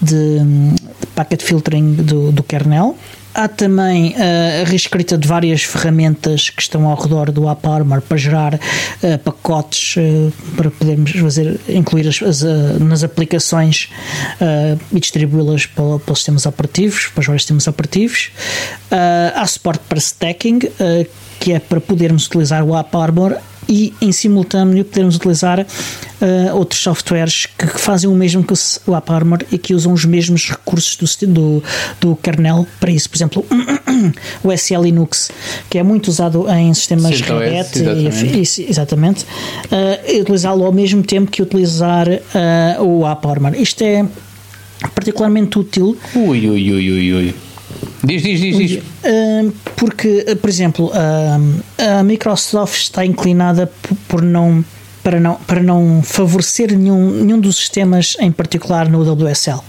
[0.03, 2.95] de, de packet filtering do, do kernel.
[3.35, 8.17] Há também uh, a reescrita de várias ferramentas que estão ao redor do AppArmor para
[8.17, 12.43] gerar uh, pacotes uh, para podermos fazer, incluir as, as
[12.81, 13.89] nas aplicações
[14.93, 18.31] e distribuí-las para, para, os sistemas operativos, para os vários sistemas operativos.
[19.35, 20.61] há suporte para stacking,
[21.41, 23.37] que é para podermos utilizar o AppArmor
[23.69, 28.55] e em simultâneo podermos utilizar uh, outros softwares que, que, fazem o mesmo que
[28.87, 31.63] o AppArmor e que usam os mesmos recursos do, do,
[32.01, 33.09] do kernel para isso.
[33.09, 33.47] Por exemplo,
[34.43, 35.31] o SL Linux,
[35.69, 41.03] que é muito usado em sistemas Red Hat, exatamente, e, exatamente uh, utilizá-lo ao mesmo
[41.03, 43.55] tempo que utilizar uh, o AppArmor.
[43.55, 44.07] Isto é
[44.95, 45.97] particularmente útil.
[46.15, 47.35] Ui, ui, ui, ui, ui.
[48.05, 48.83] Diz, diz, diz, diz.
[49.77, 50.91] Porque, por exemplo,
[51.79, 53.71] a Microsoft está inclinada
[54.09, 54.65] por não
[55.03, 59.63] para não, para não favorecer nenhum, nenhum dos sistemas em particular no WSL.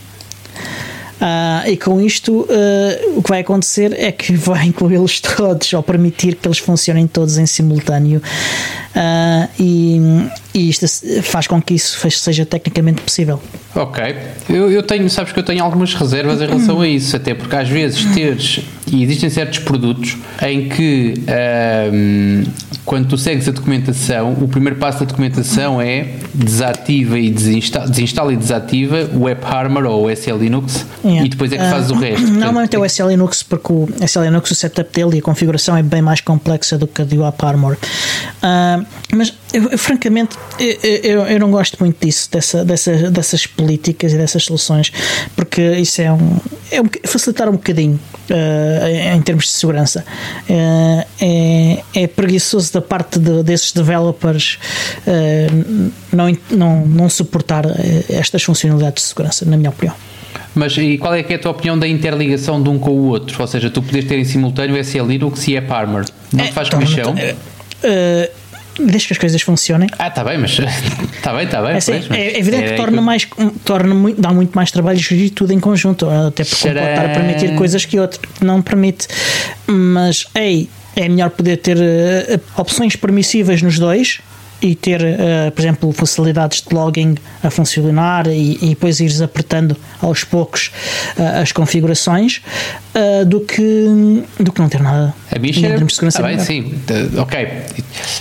[1.16, 5.82] Uh, e com isto, uh, o que vai acontecer é que vai incluí-los todos ou
[5.82, 8.22] permitir que eles funcionem todos em simultâneo.
[8.96, 10.00] Uh, e,
[10.54, 10.86] e, isto
[11.24, 13.42] faz com que isso seja tecnicamente possível.
[13.76, 14.16] Ok,
[14.50, 17.56] eu, eu, tenho, sabes que eu tenho algumas reservas em relação a isso, até porque
[17.56, 21.14] às vezes teres, e existem certos produtos em que
[22.86, 28.32] quando tu segues a documentação, o primeiro passo da documentação é desativa e desinstala, desinstala
[28.32, 31.26] e desativa o AppArmor ou o SL Linux yeah.
[31.26, 32.28] e depois é que fazes uh, o resto.
[32.34, 35.78] Normalmente é o SL Linux porque o SL Linux, o setup dele e a configuração
[35.78, 37.74] é bem mais complexa do que a do AppArmor.
[37.74, 44.14] Uh, mas eu, eu, francamente eu, eu, não gosto muito disso, dessa, dessa, dessas políticas
[44.14, 44.92] e dessas soluções,
[45.36, 46.38] porque isso é um,
[46.72, 48.00] é um facilitar um bocadinho
[48.30, 50.04] uh, em termos de segurança.
[50.50, 54.58] É, é preguiçoso da parte de, desses developers
[56.12, 57.66] não, não, não suportar
[58.10, 59.96] estas funcionalidades de segurança, na minha opinião.
[60.56, 63.08] Mas e qual é, que é a tua opinião da interligação de um com o
[63.08, 63.40] outro?
[63.40, 66.06] Ou seja, tu podes ter em simultâneo SL Linux e AppArmor.
[66.32, 67.14] Não te faz é, comichão?
[67.14, 68.46] Uh,
[68.80, 69.88] Deixa que as coisas funcionem.
[69.98, 71.74] Ah, está bem, mas está bem, está bem.
[71.74, 73.26] É, assim, pois, é evidente é, que torna mais,
[73.64, 77.10] torna muito, dá muito mais trabalho gerir tudo em conjunto, até porque pode estar a
[77.10, 79.08] permitir coisas que outro não permite.
[79.66, 84.20] Mas, ei, é melhor poder ter uh, opções permissivas nos dois
[84.62, 89.76] e ter, uh, por exemplo, facilidades de logging a funcionar e, e depois ires apertando
[90.02, 90.72] aos poucos
[91.18, 92.42] uh, as configurações
[92.96, 95.14] uh, do, que, do que não ter nada.
[95.34, 96.20] A bicha em de segurança.
[96.20, 96.74] Ah, bem, sim,
[97.18, 97.48] ok.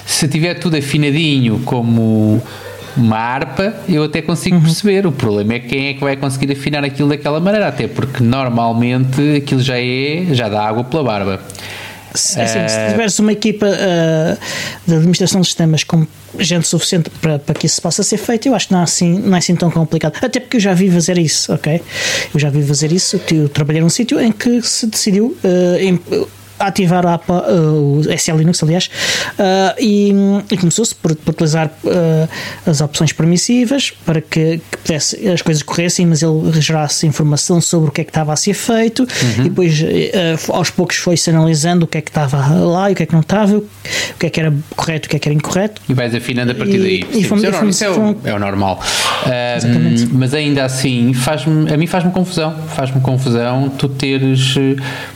[0.07, 2.43] Se tiver tudo afinadinho como
[2.97, 4.62] uma harpa, eu até consigo uhum.
[4.62, 5.07] perceber.
[5.07, 9.37] O problema é quem é que vai conseguir afinar aquilo daquela maneira, até porque normalmente
[9.37, 11.41] aquilo já é, já dá água pela barba.
[12.12, 14.39] Assim, uh, se tiveres uma equipa uh,
[14.87, 16.07] de administração de sistemas com
[16.39, 19.18] gente suficiente para, para que isso possa ser feito, eu acho que não é, assim,
[19.18, 20.14] não é assim tão complicado.
[20.20, 21.80] Até porque eu já vi fazer isso, ok?
[22.32, 23.20] Eu já vi fazer isso.
[23.32, 25.37] Eu trabalhei num sítio em que se decidiu.
[25.45, 26.01] Uh, em,
[26.59, 28.91] ativar a, uh, o SL Linux, aliás,
[29.39, 30.13] uh, e,
[30.51, 35.63] e começou-se por, por, utilizar uh, as opções permissivas para que, que pudesse, as coisas
[35.63, 39.47] corressem, mas ele gerasse informação sobre o que é que estava a ser feito uhum.
[39.47, 39.83] e depois
[40.49, 43.13] aos poucos foi-se analisando o que é que estava lá e o que é que
[43.13, 43.69] não estava, o
[44.19, 45.83] que é que era correto e o que é que era incorreto.
[45.89, 47.05] E vais afinando a partir daí.
[47.13, 48.81] E, e fomos, isso, é, isso é, o, é o normal.
[50.13, 52.55] mas ainda assim, faz a mim faz-me confusão.
[52.75, 54.55] Faz-me confusão tu teres.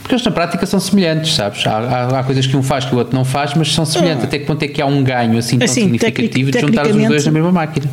[0.02, 1.66] Porque eles na prática são semelhantes sabes?
[1.66, 4.24] Há, há, há, coisas que um faz que o outro não faz, mas são semelhantes.
[4.24, 6.96] Até que ponto é que há um ganho assim tão assim, significativo de juntar os
[6.96, 7.90] dois na mesma máquina?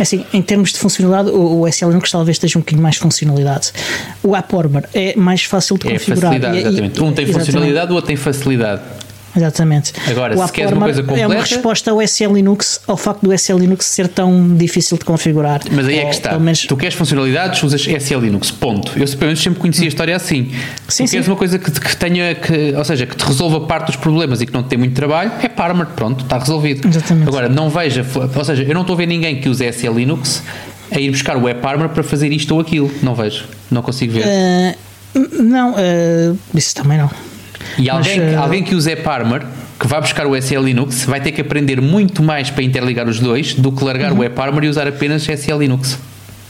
[0.00, 3.72] Assim, em termos de funcionalidade, o, o SL Linux talvez esteja um bocadinho mais funcionalidade.
[4.22, 6.32] O AppArmor é mais fácil de é configurar.
[6.32, 7.02] Facilidade, exatamente.
[7.02, 8.82] Um tem funcionalidade, o outro tem facilidade.
[9.36, 9.92] Exatamente.
[10.08, 11.22] Agora, o se queres uma coisa completa...
[11.22, 15.04] É uma resposta ao SL Linux, ao facto do SL Linux ser tão difícil de
[15.04, 15.60] configurar.
[15.70, 16.38] Mas aí é que está.
[16.38, 16.60] Menos...
[16.60, 18.92] Tu queres funcionalidades, usas SL Linux, ponto.
[18.96, 20.50] Eu pelo menos sempre conheci a história assim.
[20.88, 21.30] Sim, tu queres sim.
[21.30, 24.46] uma coisa que, que, tenha, que, ou seja, que te resolva parte dos problemas e
[24.46, 26.86] que não te dê muito trabalho, é Parmer, pronto, está resolvido.
[26.86, 27.28] Exatamente.
[27.28, 28.04] Agora, não veja,
[28.34, 30.42] ou seja, eu não estou a ver ninguém que use SL Linux
[30.90, 32.90] a ir buscar o WebArmor para fazer isto ou aquilo.
[33.02, 34.24] Não vejo, não consigo ver.
[34.26, 37.10] Uh, não, uh, isso também não.
[37.78, 38.38] E alguém, Mas, uh...
[38.38, 39.42] alguém que use AppArmor
[39.78, 43.18] que vai buscar o SL Linux vai ter que aprender muito mais para interligar os
[43.18, 44.20] dois do que largar uhum.
[44.20, 45.98] o AppArmor e usar apenas SL Linux.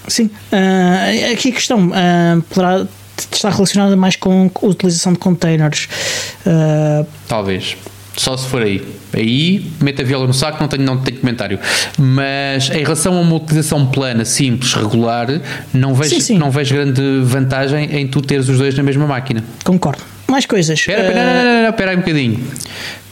[0.07, 2.87] Sim, uh, aqui a questão uh, poderá
[3.33, 5.89] estar relacionada mais com a utilização de containers.
[6.47, 7.77] Uh, Talvez.
[8.16, 8.87] Só se for aí.
[9.12, 11.59] Aí, mete a viola no saco, não tenho, não tenho comentário.
[11.99, 15.41] Mas em relação a uma utilização plana, simples, regular,
[15.72, 16.39] não vejo, sim, sim.
[16.39, 19.43] Não vejo grande vantagem em tu teres os dois na mesma máquina.
[19.64, 20.14] Concordo.
[20.35, 20.76] Mais coisas.
[20.76, 21.14] Espera, uh...
[21.14, 22.45] não, não, não, não, espera aí um bocadinho.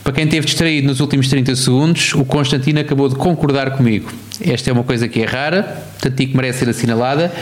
[0.02, 4.10] Para quem esteve distraído nos últimos 30 segundos, o Constantino acabou de concordar comigo.
[4.44, 7.32] Esta é uma coisa que é rara, portanto, que merece ser assinalada.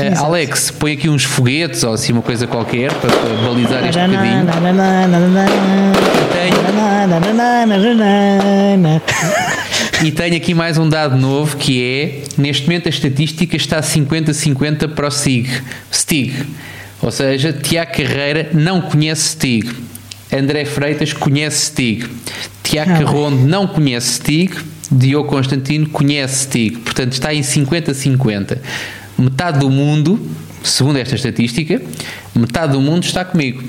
[0.00, 4.00] Uh, Alex, põe aqui uns foguetes ou assim uma coisa qualquer para, para balizar este
[4.00, 4.44] bocadinho.
[10.02, 14.88] E tenho aqui mais um dado novo que é, neste momento a estatística está 50-50
[14.88, 15.48] para o STIG.
[15.92, 16.46] STIG.
[17.00, 19.88] Ou seja, Tiago Carreira não conhece STIG.
[20.32, 22.06] André Freitas conhece Stig.
[22.62, 24.54] Tiago ah, Carronde não conhece Stig.
[24.90, 26.78] Diogo Constantino conhece Stig.
[26.78, 28.58] Portanto, está em 50-50.
[29.16, 30.20] Metade do mundo,
[30.62, 31.80] segundo esta estatística,
[32.34, 33.62] metade do mundo está comigo.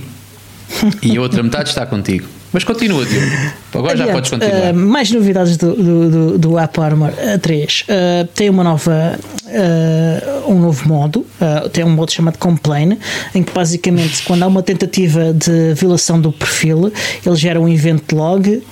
[1.01, 2.28] E a outra metade está contigo.
[2.51, 3.28] Mas continua, Diogo.
[3.74, 4.74] Agora Adiante, já podes continuar.
[4.74, 7.11] Uh, mais novidades do, do, do, do App Armor
[7.41, 7.82] 3.
[7.82, 11.26] Uh, uh, tem uma nova, uh, um novo modo,
[11.72, 12.97] tem um modo chamado Complain,
[13.36, 16.91] em que basicamente quando há uma tentativa de violação do perfil,
[17.24, 18.63] ele gera um event log,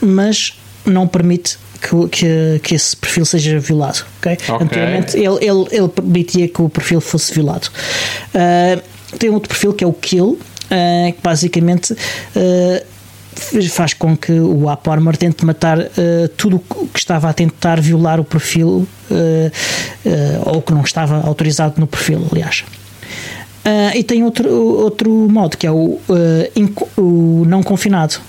[0.00, 0.54] mas
[0.86, 4.04] não permite que, que, que, esse perfil seja violado.
[4.18, 4.34] Okay?
[4.34, 4.56] Okay.
[4.60, 7.68] Anteriormente ele, ele, ele permitia que o perfil fosse violado.
[8.34, 8.80] Uh,
[9.18, 10.38] tem outro perfil que é o Kill,
[10.70, 11.94] uh, que basicamente
[13.70, 15.88] faz com que o AppArmor tente matar uh,
[16.36, 18.86] tudo o que estava a tentar violar o perfil
[20.46, 22.64] ou que não estava autorizado no perfil, aliás.
[23.94, 25.98] e tem outro, outro modo que é o,
[26.96, 28.20] o não confinado.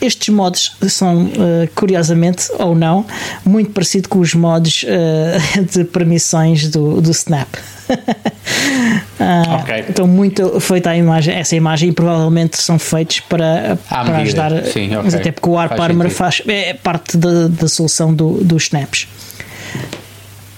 [0.00, 1.30] Estes modos são,
[1.74, 3.04] curiosamente ou não,
[3.44, 4.84] muito parecido com os modos
[5.72, 7.48] de permissões do, do Snap.
[9.20, 9.84] ah, okay.
[9.88, 14.64] Então, muito feita a imagem, essa imagem e provavelmente são feitos para, para ajudar.
[14.64, 15.18] Sim, okay.
[15.18, 19.08] Até porque o ARP Armor faz, é parte da, da solução do, dos snaps.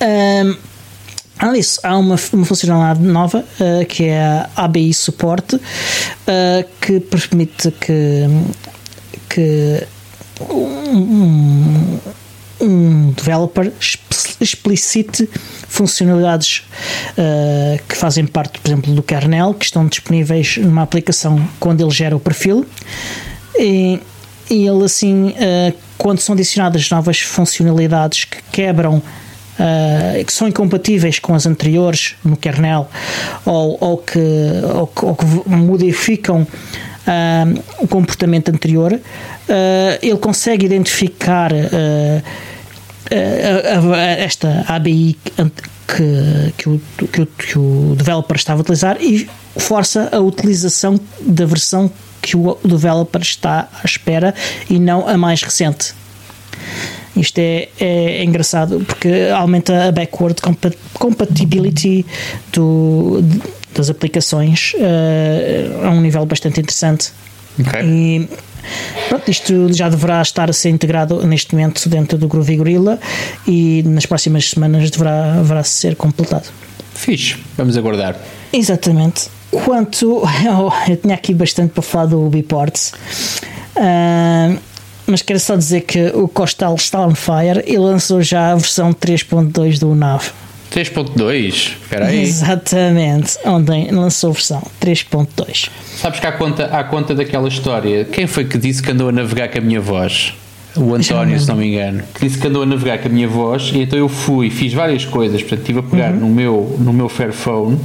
[0.01, 0.70] Um,
[1.41, 5.61] Além disso, há uma, uma funcionalidade nova uh, que é a ABI Support, uh,
[6.81, 8.27] que permite que,
[9.29, 9.87] que
[10.51, 11.99] um,
[12.61, 13.73] um developer
[14.39, 15.29] explicite
[15.67, 16.65] funcionalidades
[17.13, 21.91] uh, que fazem parte, por exemplo, do kernel, que estão disponíveis numa aplicação quando ele
[21.91, 22.67] gera o perfil.
[23.59, 23.99] E,
[24.51, 29.03] e ele, assim, uh, quando são adicionadas novas funcionalidades que quebram
[29.61, 32.89] Uh, que são incompatíveis com as anteriores no kernel
[33.45, 34.19] ou, ou, que,
[34.75, 39.01] ou, que, ou que, modificam uh, o comportamento anterior, uh,
[40.01, 41.53] ele consegue identificar
[44.19, 45.19] esta ABI
[45.97, 50.99] que, que, o, que, o, que o developer estava a utilizar e força a utilização
[51.21, 51.91] da versão
[52.23, 54.35] que o developer está à espera
[54.69, 55.95] e não a mais recente.
[57.17, 60.41] Isto é, é, engraçado porque aumenta a backward
[60.95, 62.07] compatibility
[62.53, 63.23] do,
[63.75, 67.13] das aplicações uh, a um nível bastante interessante.
[67.59, 67.83] Okay.
[67.85, 68.29] E
[69.09, 72.99] Pronto, isto já deverá estar a ser integrado neste momento dentro do Groovy Gorilla
[73.47, 76.49] e nas próximas semanas deverá, deverá ser completado.
[76.95, 78.17] Fixe, vamos aguardar.
[78.53, 79.29] Exatamente.
[79.51, 80.23] Quanto.
[80.45, 82.93] Eu, eu tinha aqui bastante para falar do Ubiports.
[83.77, 84.59] Uh,
[85.07, 88.93] mas quero só dizer que o Costal está on fire e lançou já a versão
[88.93, 90.31] 3.2 do NAV.
[90.71, 91.49] 3.2?
[91.49, 92.23] Espera aí.
[92.23, 93.37] Exatamente.
[93.45, 95.69] Ontem lançou a versão 3.2.
[95.97, 98.05] Sabes que há conta, há conta daquela história.
[98.05, 100.35] Quem foi que disse que andou a navegar com a minha voz?
[100.77, 103.27] O António, se não me engano, que disse que andou a navegar com a minha
[103.27, 106.21] voz e então eu fui, fiz várias coisas, portanto estive a pegar uhum.
[106.21, 107.77] no, meu, no meu Fairphone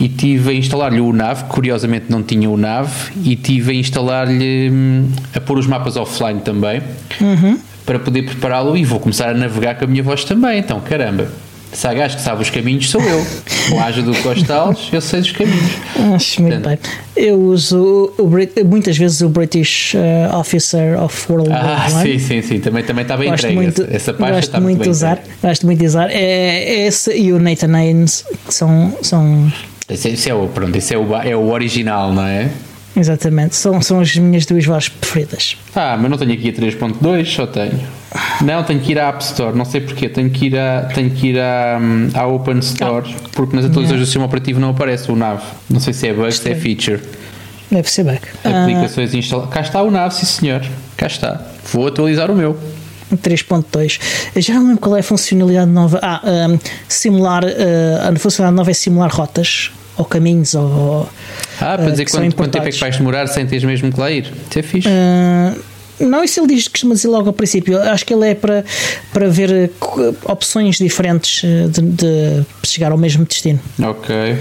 [0.00, 2.90] e tive a instalar-lhe o NAV, curiosamente não tinha o NAV,
[3.24, 6.80] e tive a instalar-lhe hum, a pôr os mapas offline também,
[7.20, 7.58] uhum.
[7.84, 11.28] para poder prepará-lo e vou começar a navegar com a minha voz também, então caramba.
[11.72, 13.26] Se há gajo que sabe os caminhos, sou eu.
[13.68, 15.72] Com a ajuda do Costales, eu sei dos caminhos.
[16.14, 17.24] Acho muito Portanto, bem.
[17.26, 18.26] Eu uso o,
[18.64, 22.58] muitas vezes o British uh, Officer of World Ah, sim, sim, sim.
[22.58, 23.54] Também, também está bem entregue.
[23.54, 25.22] Muito, essa parte gosto está muito de usar.
[25.42, 26.10] Gosto muito de usar.
[26.10, 28.96] É, é, esse e o Nathan Haynes são.
[29.02, 29.52] são
[29.88, 32.50] esse, esse é o, pronto, esse é o, é o original, não é?
[32.96, 35.56] Exatamente, são, são as minhas duas vozes preferidas.
[35.74, 37.80] Ah, mas não tenho aqui a 3.2, só tenho.
[38.42, 41.10] Não, tenho que ir à App Store, não sei porquê, tenho que ir à, tenho
[41.10, 41.78] que ir à,
[42.14, 43.28] à Open Store, ah.
[43.32, 45.42] porque nas atualizações do sistema operativo não aparece o NAV.
[45.70, 47.00] Não sei se é bug, se é feature.
[47.70, 48.20] Deve ser bug.
[48.42, 49.16] Aplicações ah.
[49.16, 49.54] instaladas.
[49.54, 50.66] Cá está o NAV, sim senhor.
[50.96, 51.40] Cá está.
[51.72, 52.58] Vou atualizar o meu.
[53.14, 54.00] 3.2.
[54.36, 56.00] Já não lembro qual é a funcionalidade nova.
[56.02, 56.20] Ah,
[56.50, 56.58] um,
[56.88, 57.44] simular.
[57.44, 61.08] Uh, a funcionalidade nova é simular rotas ou caminhos ou.
[61.60, 64.00] Ah, para dizer uh, quanto, quanto tempo é que vais demorar sem teres mesmo que
[64.00, 64.32] lá ir?
[64.48, 64.88] Isso é fixe.
[64.88, 65.60] Uh,
[66.06, 67.80] não, isso ele diz que costuma dizer logo ao princípio.
[67.82, 68.64] Acho que ele é para,
[69.12, 69.70] para ver eh,
[70.24, 73.58] opções diferentes de, de chegar ao mesmo destino.
[73.82, 74.38] Ok.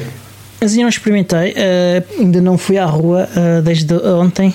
[0.62, 4.54] Mas eu não experimentei, uh, ainda não fui à rua uh, desde ontem.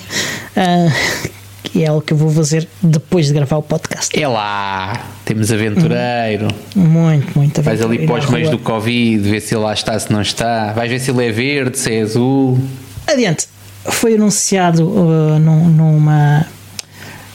[0.55, 1.29] Uh,
[1.73, 4.17] que é algo que eu vou fazer depois de gravar o podcast.
[4.17, 6.47] É lá, temos aventureiro.
[6.75, 7.63] Muito, muito aventureiro.
[7.63, 10.71] Vais ali para os meios do Covid, ver se ele lá está, se não está.
[10.73, 12.59] Vais ver se ele é verde, se é azul.
[13.07, 13.47] Adiante.
[13.85, 16.45] Foi anunciado uh, num, numa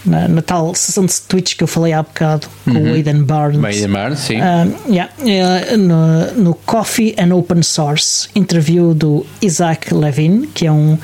[0.08, 2.90] na, na, tal sessão de Twitch que eu falei há bocado com uhum.
[2.90, 3.64] o Aidan Barnes.
[3.64, 4.38] Aidan Barnes, sim.
[4.40, 10.72] Uh, yeah, uh, no, no, Coffee and Open Source interview do Isaac Levin, que é
[10.72, 10.98] um,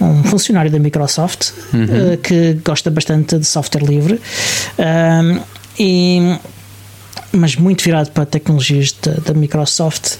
[0.00, 1.84] um funcionário da Microsoft uhum.
[1.84, 4.20] uh, que gosta bastante de software livre.
[5.78, 6.36] e,
[7.32, 8.94] mas muito virado para tecnologias
[9.24, 10.16] da Microsoft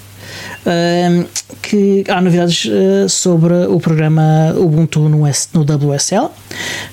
[1.61, 6.29] que há novidades uh, sobre o programa Ubuntu no, S, no WSL.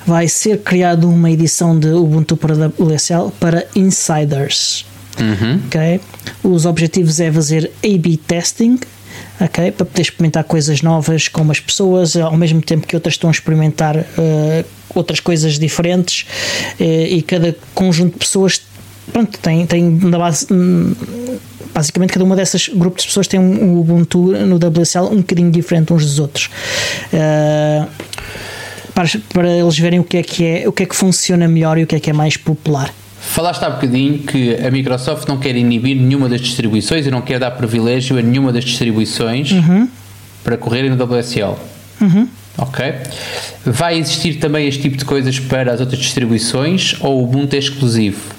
[0.07, 4.85] Vai ser criado uma edição de Ubuntu para WSL para insiders.
[5.19, 5.61] Uhum.
[5.67, 6.01] Okay?
[6.43, 8.79] Os objetivos é fazer A-B testing
[9.41, 9.71] ok?
[9.73, 13.33] Para poder experimentar coisas novas com umas pessoas, ao mesmo tempo que outras estão a
[13.33, 16.27] experimentar uh, outras coisas diferentes
[16.81, 18.63] uh, e cada conjunto de pessoas
[19.13, 20.95] pronto, tem, tem na base hum,
[21.77, 25.93] basicamente cada uma dessas grupos de pessoas tem um Ubuntu no WSL um bocadinho diferente
[25.93, 26.49] uns dos outros
[27.13, 27.87] uh,
[28.95, 31.77] para, para eles verem o que é que é o que é que funciona melhor
[31.77, 35.37] e o que é que é mais popular Falaste há bocadinho que a Microsoft não
[35.37, 39.89] quer inibir nenhuma das distribuições e não quer dar privilégio a nenhuma das distribuições uhum.
[40.45, 41.57] para correrem no WSL.
[42.01, 42.29] Uhum.
[42.57, 42.95] Ok?
[43.65, 47.59] Vai existir também este tipo de coisas para as outras distribuições ou o Ubuntu é
[47.59, 48.36] exclusivo?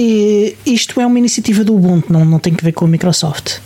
[0.00, 3.58] E isto é uma iniciativa do Ubuntu, não, não tem que ver com a Microsoft.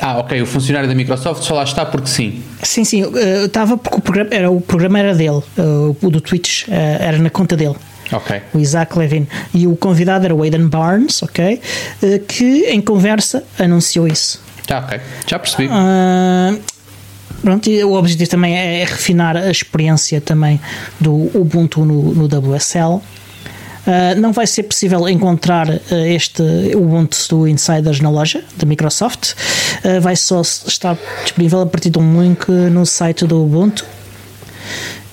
[0.00, 0.40] Ah, ok.
[0.40, 2.40] O funcionário da Microsoft só lá está porque sim.
[2.62, 3.02] Sim, sim.
[3.44, 5.42] Estava porque o programa era, o programa era dele.
[6.00, 7.74] O do Twitch eh, era na conta dele.
[8.12, 8.42] Ok.
[8.54, 9.26] O Isaac Levin.
[9.52, 11.60] E o convidado era o Aidan Barnes, ok?
[12.02, 14.40] Eh, que em conversa anunciou isso.
[14.70, 15.00] Ah, ok.
[15.26, 15.68] Já percebi.
[15.68, 16.60] Uh,
[17.42, 20.60] pronto, o objetivo também é refinar a experiência também
[21.00, 23.02] do Ubuntu no, no WSL.
[23.86, 26.42] Uh, não vai ser possível encontrar uh, este
[26.76, 29.32] Ubuntu do Insiders na loja da Microsoft.
[29.84, 33.84] Uh, vai só estar disponível a partir de um link no site do Ubuntu.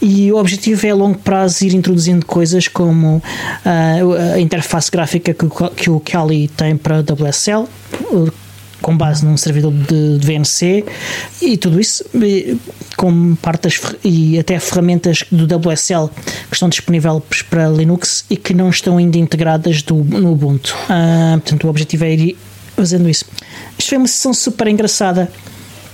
[0.02, 3.22] E o objetivo é a longo prazo ir introduzindo coisas como
[3.66, 5.46] a interface gráfica que,
[5.76, 7.68] que o Kali tem para WSL
[8.82, 10.86] com base num servidor de, de VNC
[11.42, 12.04] e tudo isso
[13.00, 16.10] com partes e até ferramentas do WSL
[16.50, 20.76] que estão disponíveis para Linux e que não estão ainda integradas do, no Ubuntu.
[20.84, 22.38] Uh, portanto, o objetivo é ir
[22.76, 23.24] fazendo isso.
[23.78, 25.32] Isto foi uma sessão super engraçada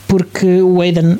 [0.07, 1.19] porque o Aidan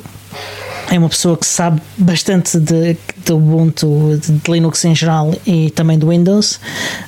[0.90, 5.70] é uma pessoa que sabe bastante de, de Ubuntu, de, de, Linux em geral e
[5.70, 6.58] também do Windows.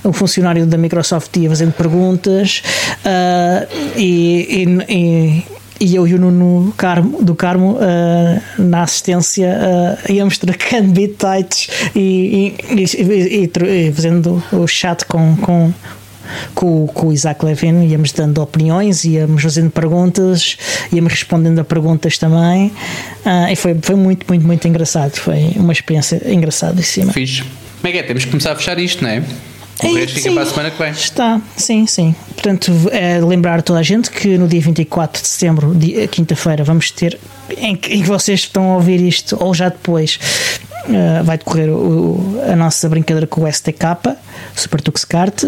[0.05, 2.63] O funcionário da Microsoft ia fazendo perguntas
[3.05, 3.67] uh,
[3.97, 5.45] e, e, e,
[5.81, 9.57] e, eu e o Nuno Carmo, do Carmo uh, na assistência
[10.09, 15.73] uh, íamos trocando bitites e, e, fazendo o chat com, com
[16.55, 20.59] com, com o Isaac Levin, íamos dando opiniões, íamos fazendo perguntas,
[20.93, 22.67] íamos respondendo a perguntas também.
[23.25, 25.17] Uh, e foi, foi muito, muito, muito engraçado.
[25.17, 26.21] Foi uma experiência
[26.83, 27.13] cima.
[27.15, 27.41] Fiz.
[27.41, 28.03] Como é que é?
[28.03, 29.23] Temos que começar a fechar isto, não é?
[29.83, 30.91] O resto fica para a semana que vem.
[30.91, 32.15] Está, sim, sim.
[32.35, 35.77] Portanto, é lembrar toda a gente que no dia 24 de setembro,
[36.11, 37.19] quinta-feira, vamos ter,
[37.57, 40.19] em que, em que vocês estão a ouvir isto, ou já depois,
[40.89, 44.17] uh, vai decorrer o, a nossa brincadeira com o STK,
[44.57, 45.45] Super Tux Kart.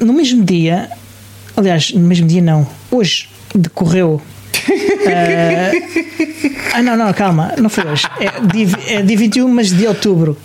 [0.00, 0.90] No mesmo dia,
[1.56, 4.14] aliás, no mesmo dia não, hoje decorreu.
[4.14, 4.20] uh,
[6.74, 8.08] ah, não, não, calma, não foi hoje.
[8.18, 10.36] É dia, é dia 21, mas de outubro.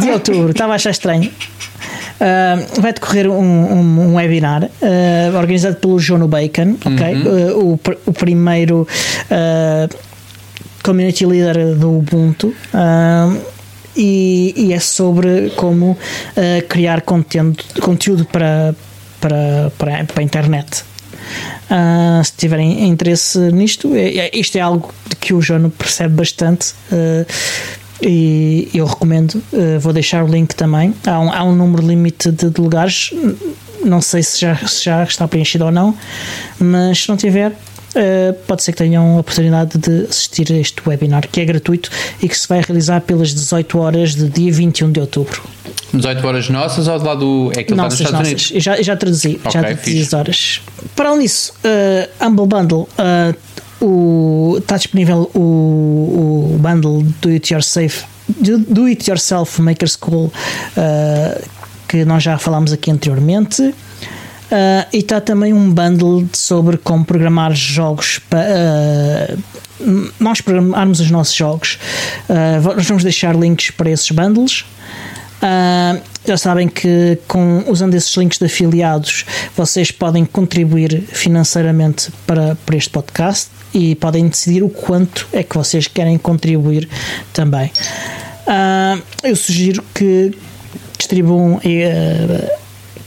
[0.00, 1.30] De outubro, estava a achar estranho.
[2.20, 7.14] Uh, vai decorrer um, um, um webinar uh, organizado pelo Jono Bacon, ok?
[7.14, 7.22] Uhum.
[7.22, 8.86] Uh, o, o primeiro
[10.82, 12.54] community leader do Ubuntu.
[13.96, 15.98] E, e, é sobre como
[16.68, 18.74] criar conteúdo, conteúdo para,
[19.20, 20.84] para, para, para a internet.
[21.70, 26.74] Uh, se tiverem interesse nisto, é, é, isto é algo que o Jono percebe bastante.
[26.90, 27.24] Uh,
[28.02, 30.94] e eu recomendo, uh, vou deixar o link também.
[31.06, 33.12] Há um, há um número limite de, de lugares,
[33.84, 35.94] não sei se já, se já está preenchido ou não,
[36.58, 37.52] mas se não tiver,
[37.90, 41.90] Uh, pode ser que tenham a oportunidade de assistir a este webinar que é gratuito
[42.22, 45.42] e que se vai realizar pelas 18 horas de dia 21 de outubro.
[45.92, 47.50] 18 horas nossas ou de lá do.
[47.56, 48.50] É que nossas, está nos Estados nossas.
[48.54, 50.60] Eu já, já traduzi, okay, já traduzi as horas.
[50.94, 52.88] Para além disso, uh, Humble Bundle.
[52.96, 53.34] Uh,
[54.58, 60.26] está disponível o, o bundle do It Yourself, do, It Yourself Maker School
[60.76, 61.48] uh,
[61.88, 63.62] que nós já falámos aqui anteriormente.
[63.62, 71.10] Uh, e está também um bundle sobre como programar jogos para uh, nós programarmos os
[71.10, 71.78] nossos jogos.
[72.28, 74.64] Uh, nós vamos deixar links para esses bundles.
[75.40, 79.24] Uh, já sabem que com, usando esses links de afiliados
[79.56, 85.56] vocês podem contribuir financeiramente para, para este podcast e podem decidir o quanto é que
[85.56, 86.88] vocês querem contribuir
[87.32, 87.70] também.
[88.46, 90.34] Uh, eu sugiro que
[90.98, 92.50] distribuam uh,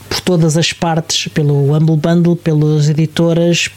[0.08, 3.68] por todas as partes, pelo Humble Bundle, pelas editoras,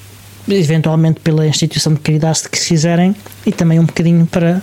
[0.47, 3.15] eventualmente pela instituição de caridade que quiserem
[3.45, 4.61] e também um bocadinho para,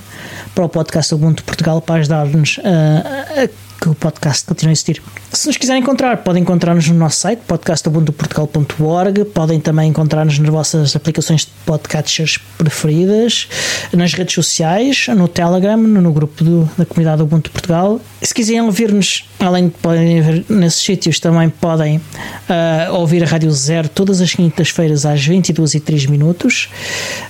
[0.55, 3.49] para o podcast Ubuntu Portugal para ajudar-nos a, a
[3.85, 5.03] que o podcast continue a existir.
[5.31, 9.27] Se nos quiserem encontrar, podem encontrar-nos no nosso site, podcastabundoportugal.org.
[9.27, 13.47] Podem também encontrar-nos nas vossas aplicações de podcatchers preferidas,
[13.93, 18.01] nas redes sociais, no Telegram, no grupo do, da comunidade Ubuntu Portugal.
[18.23, 23.51] Se quiserem ouvir-nos, além de podem ver nesses sítios, também podem uh, ouvir a Rádio
[23.51, 26.71] Zero todas as quintas-feiras às 22 e 3 minutos.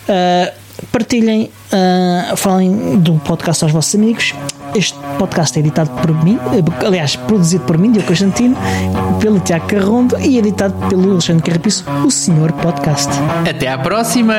[0.08, 4.34] Uh, partilhem, uh, falem do podcast aos vossos amigos.
[4.74, 6.38] Este podcast é editado por mim,
[6.84, 8.56] aliás, produzido por mim, Diogo Constantino,
[9.20, 13.10] pelo Tiago Carrondo e editado pelo Alexandre Carrapiço, o Senhor Podcast.
[13.48, 14.34] Até à próxima!